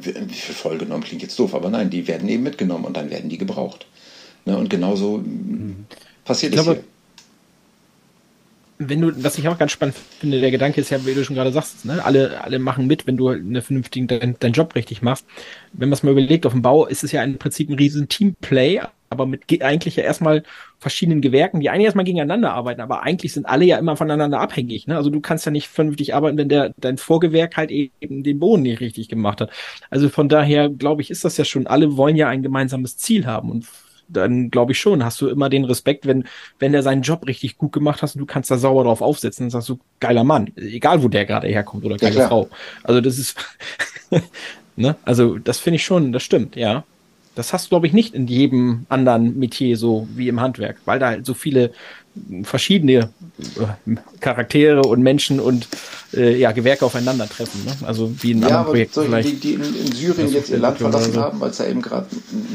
[0.00, 3.28] für voll genommen, klingt jetzt doof, aber nein, die werden eben mitgenommen und dann werden
[3.28, 3.84] die gebraucht.
[4.46, 4.56] Ne?
[4.56, 5.84] Und genauso mhm.
[6.28, 6.84] Passiert es hier
[8.78, 11.34] wenn du, was ich auch ganz spannend finde, der Gedanke ist ja, wie du schon
[11.34, 15.02] gerade sagst, ne, alle, alle machen mit, wenn du eine vernünftigen, deinen dein Job richtig
[15.02, 15.26] machst.
[15.72, 18.08] Wenn man es mal überlegt, auf dem Bau ist es ja im Prinzip ein riesen
[18.08, 20.44] Teamplay, aber mit eigentlich ja erstmal
[20.78, 24.86] verschiedenen Gewerken, die eigentlich erstmal gegeneinander arbeiten, aber eigentlich sind alle ja immer voneinander abhängig.
[24.86, 24.96] Ne?
[24.96, 28.62] Also du kannst ja nicht vernünftig arbeiten, wenn der dein Vorgewerk halt eben den Boden
[28.62, 29.50] nicht richtig gemacht hat.
[29.90, 31.66] Also von daher glaube ich, ist das ja schon.
[31.66, 33.66] Alle wollen ja ein gemeinsames Ziel haben und
[34.08, 36.24] dann glaube ich schon, hast du immer den Respekt, wenn,
[36.58, 39.44] wenn der seinen Job richtig gut gemacht hat und du kannst da sauber drauf aufsetzen,
[39.44, 42.48] dann sagst du, geiler Mann, egal wo der gerade herkommt oder geile ja, Frau.
[42.82, 43.36] Also das ist,
[44.76, 44.96] ne?
[45.04, 46.84] Also das finde ich schon, das stimmt, ja.
[47.34, 50.98] Das hast du, glaube ich, nicht in jedem anderen Metier so wie im Handwerk, weil
[50.98, 51.70] da halt so viele
[52.42, 55.68] verschiedene äh, Charaktere und Menschen und
[56.14, 57.64] äh, ja, Gewerke aufeinandertreffen.
[57.64, 57.72] Ne?
[57.86, 61.12] Also wie in ja, anderen Projekten Die, die in, in Syrien jetzt ihr Land verlassen
[61.12, 61.20] so.
[61.20, 62.06] haben, weil es da eben gerade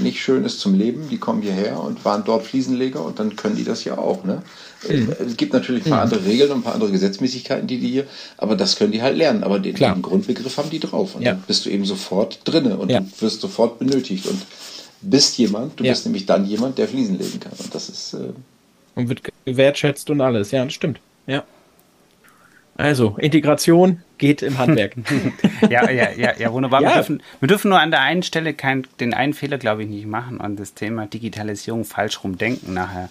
[0.02, 3.56] nicht schön ist zum Leben, die kommen hierher und waren dort Fliesenleger und dann können
[3.56, 4.24] die das ja auch.
[4.24, 4.42] Ne?
[4.90, 5.14] Mhm.
[5.26, 6.14] Es gibt natürlich ein paar mhm.
[6.14, 8.06] andere Regeln und ein paar andere Gesetzmäßigkeiten, die die hier,
[8.38, 9.44] aber das können die halt lernen.
[9.44, 11.34] Aber den, den Grundbegriff haben die drauf und ja.
[11.34, 13.00] dann bist du eben sofort drinne und ja.
[13.00, 14.42] du wirst sofort benötigt und
[15.04, 15.92] bist jemand, du ja.
[15.92, 17.54] bist nämlich dann jemand, der Fliesen legen kann.
[17.58, 18.14] Und das ist.
[18.14, 18.34] Äh,
[18.96, 20.52] und wird gewertschätzt und alles.
[20.52, 21.00] Ja, das stimmt.
[21.28, 21.44] Ja.
[22.76, 24.96] Also, Integration geht im Handwerk.
[25.70, 26.82] ja, ja, ja, ja, wunderbar.
[26.82, 26.90] Ja.
[26.90, 29.90] Wir, dürfen, wir dürfen nur an der einen Stelle kein, den einen Fehler, glaube ich,
[29.90, 33.10] nicht machen und das Thema Digitalisierung falsch rumdenken nachher.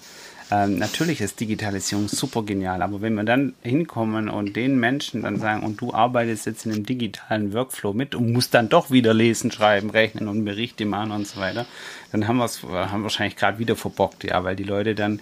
[0.53, 5.39] Ähm, natürlich ist Digitalisierung super genial, aber wenn wir dann hinkommen und den Menschen dann
[5.39, 9.15] sagen, und du arbeitest jetzt in einem digitalen Workflow mit und musst dann doch wieder
[9.15, 11.65] lesen, schreiben, rechnen und Berichte machen und so weiter,
[12.11, 15.21] dann haben wir es haben wahrscheinlich gerade wieder verbockt, ja, weil die Leute dann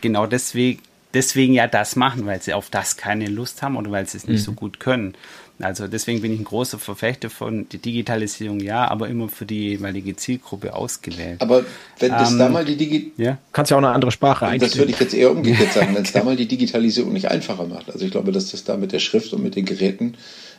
[0.00, 0.80] genau deswegen,
[1.14, 4.26] deswegen ja das machen, weil sie auf das keine Lust haben oder weil sie es
[4.26, 4.44] nicht mhm.
[4.44, 5.16] so gut können.
[5.58, 9.70] Also deswegen bin ich ein großer Verfechter von der Digitalisierung, ja, aber immer für die
[9.70, 11.40] jeweilige Zielgruppe ausgewählt.
[11.40, 11.64] Aber
[11.98, 13.38] wenn das ähm, da mal die Digi ja?
[13.52, 14.70] kannst ja auch eine andere Sprache einstellen.
[14.70, 17.66] Das würde ich jetzt eher umgekehrt sagen, wenn es da mal die Digitalisierung nicht einfacher
[17.66, 17.90] macht.
[17.90, 20.14] Also ich glaube, dass das da mit der Schrift und mit den Geräten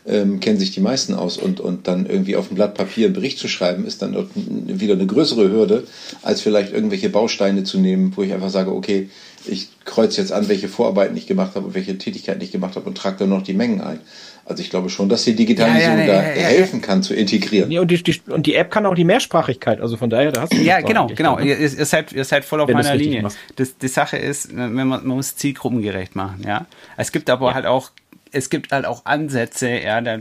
[0.08, 3.14] ähm, kennen sich die meisten aus und, und dann irgendwie auf dem Blatt Papier einen
[3.14, 5.84] Bericht zu schreiben, ist dann dort wieder eine größere Hürde,
[6.24, 9.10] als vielleicht irgendwelche Bausteine zu nehmen, wo ich einfach sage, okay,
[9.46, 12.88] ich kreuze jetzt an, welche Vorarbeiten ich gemacht habe und welche Tätigkeiten ich gemacht habe
[12.88, 14.00] und trage dann noch die Mengen ein.
[14.46, 17.70] Also ich glaube schon, dass die Digitalisierung ja, ja, ja, da helfen kann zu integrieren.
[17.70, 20.44] Ja, und die, die, und die App kann auch die Mehrsprachigkeit, also von daher, da
[20.44, 21.38] hast du Ja, genau, genau.
[21.40, 23.28] Ihr, ihr, seid, ihr seid voll auf Wenn meiner Linie.
[23.58, 26.66] Das, die Sache ist, wenn man, man muss zielgruppengerecht machen, ja.
[26.96, 27.92] Es gibt aber halt auch,
[28.32, 30.20] es gibt halt auch Ansätze, ja, da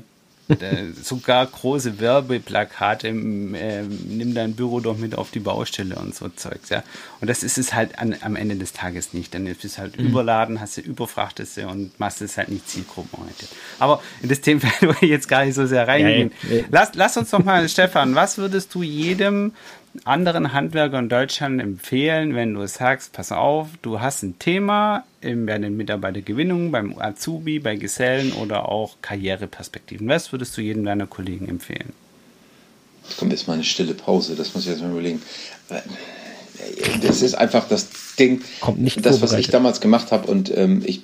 [0.48, 3.12] äh, sogar große Werbeplakate, äh,
[3.82, 6.84] nimm dein Büro doch mit auf die Baustelle und so Zeugs, ja.
[7.20, 9.34] Und das ist es halt an, am Ende des Tages nicht.
[9.34, 10.06] Dann bist du halt mhm.
[10.06, 13.50] überladen, hast du überfrachtest und machst es halt nicht zielgruppenorientiert.
[13.80, 16.30] Aber in das Thema will ich jetzt gar nicht so sehr reingehen.
[16.48, 16.64] Ja, ja.
[16.70, 19.52] Lass, lass uns doch mal, Stefan, was würdest du jedem
[20.04, 25.58] anderen Handwerker in Deutschland empfehlen, wenn du sagst, pass auf, du hast ein Thema bei
[25.58, 30.08] den Mitarbeitergewinnungen, beim Azubi, bei Gesellen oder auch Karriereperspektiven.
[30.08, 31.92] Was würdest du jedem deiner Kollegen empfehlen?
[33.04, 35.22] Jetzt kommt jetzt mal eine stille Pause, das muss ich jetzt mal überlegen.
[37.02, 37.88] Das ist einfach das
[38.18, 38.42] Ding,
[38.96, 41.02] das, was ich damals gemacht habe und ähm, ich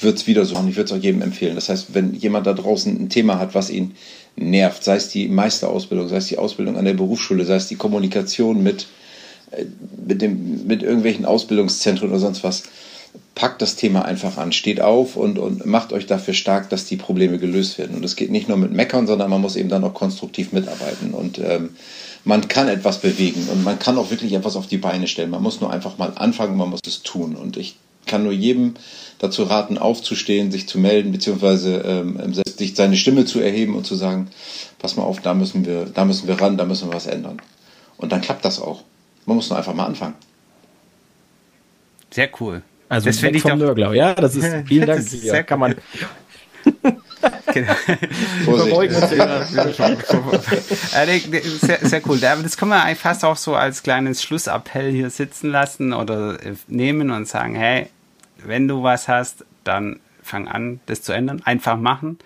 [0.00, 1.54] würde es wieder so machen, ich würde es auch jedem empfehlen.
[1.54, 3.94] Das heißt, wenn jemand da draußen ein Thema hat, was ihn
[4.36, 7.76] nervt, sei es die Meisterausbildung, sei es die Ausbildung an der Berufsschule, sei es die
[7.76, 8.86] Kommunikation mit,
[9.50, 9.64] äh,
[10.06, 12.64] mit, dem, mit irgendwelchen Ausbildungszentren oder sonst was,
[13.34, 16.96] packt das Thema einfach an, steht auf und, und macht euch dafür stark, dass die
[16.96, 17.96] Probleme gelöst werden.
[17.96, 21.14] Und es geht nicht nur mit Meckern, sondern man muss eben dann auch konstruktiv mitarbeiten.
[21.14, 21.70] Und ähm,
[22.24, 25.30] man kann etwas bewegen und man kann auch wirklich etwas auf die Beine stellen.
[25.30, 27.34] Man muss nur einfach mal anfangen, man muss es tun.
[27.36, 27.76] Und ich
[28.06, 28.74] kann nur jedem
[29.18, 33.94] dazu raten, aufzustehen, sich zu melden, beziehungsweise ähm, sich seine Stimme zu erheben und zu
[33.94, 34.28] sagen,
[34.78, 37.40] pass mal auf, da müssen wir, da müssen wir ran, da müssen wir was ändern.
[37.96, 38.82] Und dann klappt das auch.
[39.26, 40.14] Man muss nur einfach mal anfangen.
[42.10, 42.62] Sehr cool.
[42.88, 43.94] Also Das finde ich vom doch- Nörgler.
[43.94, 45.00] Ja, das ist vielen Dank.
[45.02, 45.76] Das ist ja, sehr kann man.
[47.52, 47.72] Genau.
[51.30, 52.24] Nee, sehr, sehr cool.
[52.24, 56.42] Aber das kann man eigentlich fast auch so als kleines Schlussappell hier sitzen lassen oder
[56.44, 57.88] äh, nehmen und sagen, hey,
[58.44, 61.42] wenn du was hast, dann fang an, das zu ändern.
[61.44, 62.18] Einfach machen.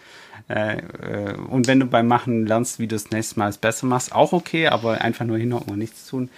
[0.49, 3.87] Äh, äh, und wenn du beim Machen lernst, wie du das nächste Mal es besser
[3.87, 6.30] machst, auch okay, aber einfach nur hinhocken und nichts tun.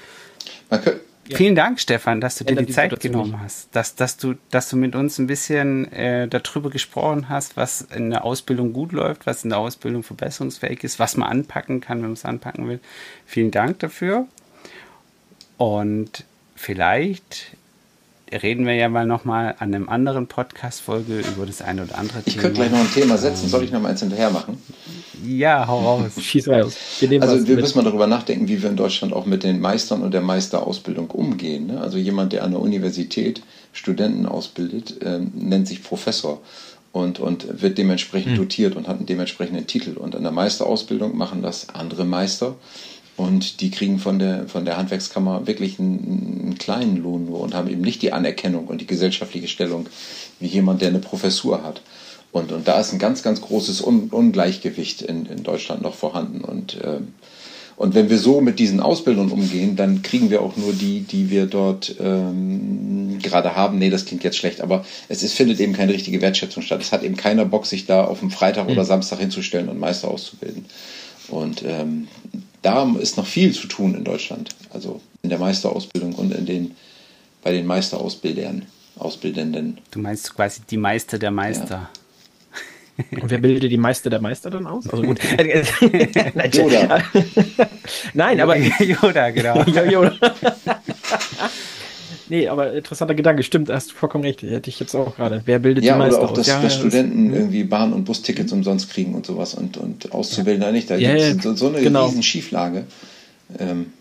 [0.71, 1.01] Man könnte,
[1.37, 4.35] Vielen Dank, Stefan, dass du dir die die Zeit Situation genommen hast, dass, dass, du,
[4.51, 8.93] dass du mit uns ein bisschen äh, darüber gesprochen hast, was in der Ausbildung gut
[8.93, 12.69] läuft, was in der Ausbildung verbesserungsfähig ist, was man anpacken kann, wenn man es anpacken
[12.69, 12.81] will.
[13.27, 14.27] Vielen Dank dafür.
[15.59, 16.25] Und
[16.55, 17.58] vielleicht
[18.33, 22.35] reden wir ja mal nochmal an einem anderen Podcast-Folge über das eine oder andere ich
[22.35, 22.43] Thema.
[22.43, 23.49] könnte gleich noch ein Thema setzen.
[23.49, 24.61] Soll ich noch mal eins hinterher machen?
[25.25, 26.13] ja, hau raus.
[26.21, 26.77] Schieß raus.
[27.01, 27.65] Wir Also wir mit.
[27.65, 31.11] müssen mal darüber nachdenken, wie wir in Deutschland auch mit den Meistern und der Meisterausbildung
[31.11, 31.67] umgehen.
[31.69, 31.81] Ne?
[31.81, 36.41] Also jemand, der an der Universität Studenten ausbildet, ähm, nennt sich Professor
[36.93, 39.97] und, und wird dementsprechend dotiert und hat einen dementsprechenden Titel.
[39.97, 42.57] Und an der Meisterausbildung machen das andere Meister
[43.19, 47.53] und die kriegen von der, von der Handwerkskammer wirklich einen, einen kleinen Lohn nur und
[47.53, 49.87] haben eben nicht die Anerkennung und die gesellschaftliche Stellung
[50.39, 51.83] wie jemand, der eine Professur hat.
[52.31, 56.43] Und, und da ist ein ganz, ganz großes Un Ungleichgewicht in, in Deutschland noch vorhanden.
[56.43, 57.15] Und, ähm,
[57.75, 61.29] und wenn wir so mit diesen Ausbildungen umgehen, dann kriegen wir auch nur die, die
[61.29, 63.79] wir dort ähm, gerade haben.
[63.79, 66.83] Nee, das klingt jetzt schlecht, aber es ist, findet eben keine richtige Wertschätzung statt.
[66.83, 70.09] Es hat eben keiner Bock, sich da auf dem Freitag oder Samstag hinzustellen und Meister
[70.09, 70.67] auszubilden.
[71.29, 72.09] Und ähm,
[72.63, 74.51] da ist noch viel zu tun in Deutschland.
[74.73, 76.75] Also in der Meisterausbildung und in den,
[77.43, 78.67] bei den Meisterausbildern,
[78.99, 79.79] Ausbildenden.
[79.91, 81.89] Du meinst quasi die Meister der Meister.
[83.13, 84.89] Und wer bildet die Meister der Meister dann aus?
[84.89, 85.21] Also gut.
[86.35, 87.01] Nein, Yoda.
[88.15, 89.63] Nein, aber Yoda, genau.
[89.63, 90.13] Ja, ja.
[92.29, 93.43] Nee, aber interessanter Gedanke.
[93.43, 94.43] Stimmt, hast du vollkommen recht.
[94.43, 95.43] Hätte ich jetzt auch gerade.
[95.45, 96.37] Wer bildet Ja, die Meister oder auch, aus?
[96.39, 100.13] dass, ja, dass ja, Studenten irgendwie Bahn- und Bustickets umsonst kriegen und sowas und, und
[100.13, 100.91] Auszubildende nicht.
[100.91, 102.07] Da Ja, gibt ja, es so, so eine genau.
[102.07, 102.85] riesen Schieflage.
[103.59, 103.93] Ähm,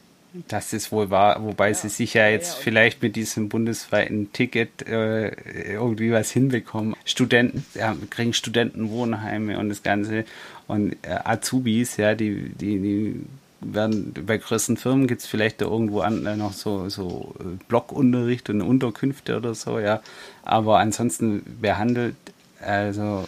[0.49, 5.29] Das ist wohl wahr, wobei sie sich ja jetzt vielleicht mit diesem bundesweiten Ticket äh,
[5.73, 6.95] irgendwie was hinbekommen.
[7.05, 10.25] Studenten, ja, kriegen Studentenwohnheime und das Ganze
[10.67, 13.15] und äh, Azubis, ja, die, die, die
[13.61, 17.43] werden bei größeren Firmen gibt es vielleicht da irgendwo an, äh, noch so, so äh,
[17.67, 20.01] Blockunterricht und Unterkünfte oder so, ja.
[20.43, 22.15] Aber ansonsten behandelt,
[22.61, 23.27] also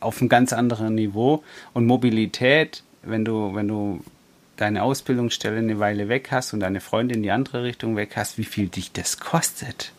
[0.00, 1.42] auf einem ganz anderen Niveau
[1.72, 4.00] und Mobilität, wenn du, wenn du
[4.56, 8.38] deine Ausbildungsstelle eine Weile weg hast und deine Freundin in die andere Richtung weg hast,
[8.38, 9.92] wie viel dich das kostet.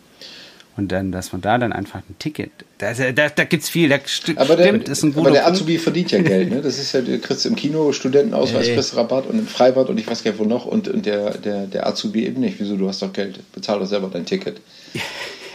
[0.76, 2.51] Und dann, dass man da dann einfach ein Ticket.
[2.80, 5.32] Da, da, da gibt es viel, da st aber der, stimmt, ist ein guter aber
[5.32, 5.55] der Punkt.
[5.57, 6.49] Azubi verdient ja Geld.
[6.49, 6.61] Ne?
[6.61, 8.74] Das ist ja, du kriegst im Kino Studentenausweis, Ey.
[8.74, 11.38] kriegst Rabatt und im Freibad und ich weiß gar nicht wo noch und, und der,
[11.38, 12.59] der, der Azubi eben nicht.
[12.59, 12.76] Wieso?
[12.76, 13.39] Du hast doch Geld.
[13.53, 14.59] Bezahl doch selber dein Ticket.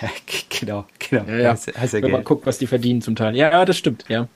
[0.01, 0.11] Ja,
[0.49, 1.25] genau, genau.
[1.25, 1.51] Ja, ja.
[1.51, 3.35] Hast, hast ja Wenn man guckt, was die verdienen zum Teil.
[3.35, 4.29] Ja, ja, das stimmt, ja.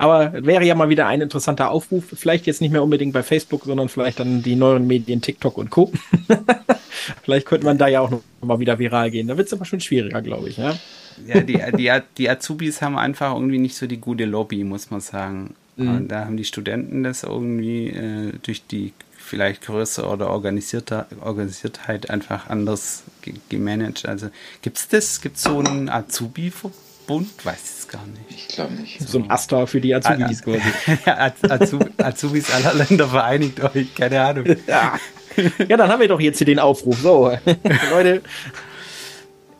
[0.00, 2.04] Aber wäre ja mal wieder ein interessanter Aufruf.
[2.14, 5.70] Vielleicht jetzt nicht mehr unbedingt bei Facebook, sondern vielleicht dann die neueren Medien, TikTok und
[5.70, 5.92] Co.
[7.22, 9.28] vielleicht könnte man da ja auch noch mal wieder viral gehen.
[9.28, 10.56] Da wird es aber schon schwieriger, glaube ich.
[10.56, 10.74] Ja?
[11.26, 15.00] Ja, die, die, die Azubis haben einfach irgendwie nicht so die gute Lobby, muss man
[15.00, 15.54] sagen.
[15.76, 22.10] Und da haben die Studenten das irgendwie äh, durch die vielleicht Größe oder organisierter, Organisiertheit
[22.10, 24.06] einfach anders ge gemanagt.
[24.06, 24.28] Also
[24.60, 25.20] gibt's das?
[25.20, 25.88] Gibt's so einen
[27.10, 27.44] Azubi-Verbund?
[27.46, 28.20] Weiß ich es gar nicht.
[28.30, 29.00] Ich glaube nicht.
[29.08, 30.60] So ein Asta für die Azubis quasi.
[31.06, 34.46] Ja, Az- Azu Azubis aller Länder vereinigt euch, keine Ahnung.
[34.66, 34.98] Ja.
[35.68, 36.98] ja, dann haben wir doch jetzt hier den Aufruf.
[37.00, 37.32] So,
[37.90, 38.22] Leute,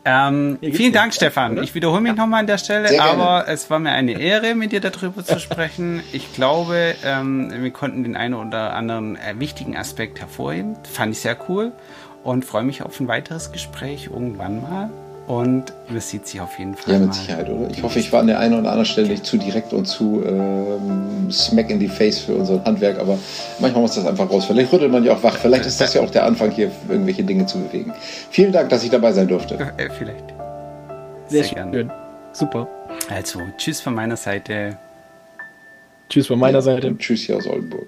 [0.02, 1.62] Ähm, vielen Dank, Stefan.
[1.62, 4.80] Ich wiederhole mich nochmal an der Stelle, aber es war mir eine Ehre, mit dir
[4.80, 6.02] darüber zu sprechen.
[6.12, 10.76] Ich glaube, ähm, wir konnten den einen oder anderen äh, wichtigen Aspekt hervorheben.
[10.90, 11.72] Fand ich sehr cool
[12.24, 14.90] und freue mich auf ein weiteres Gespräch irgendwann mal.
[15.26, 17.06] Und wir sieht sich auf jeden Fall Ja, mal.
[17.06, 17.70] mit Sicherheit, oder?
[17.70, 20.24] Ich hoffe, ich war an der einen oder anderen Stelle nicht zu direkt und zu
[20.26, 23.16] ähm, smack in die face für unser Handwerk, aber
[23.60, 24.46] manchmal muss das einfach raus.
[24.46, 25.36] Vielleicht rüttelt man ja auch wach.
[25.36, 27.92] Vielleicht ist das ja auch der Anfang, hier irgendwelche Dinge zu bewegen.
[28.30, 29.54] Vielen Dank, dass ich dabei sein durfte.
[29.76, 30.24] Äh, vielleicht.
[31.28, 31.70] sehr, Sehr schön.
[31.72, 31.90] gerne.
[32.32, 32.66] Super.
[33.08, 34.76] Also, tschüss von meiner Seite.
[36.08, 36.88] Tschüss von meiner Seite.
[36.88, 37.86] Und tschüss hier aus Oldenburg.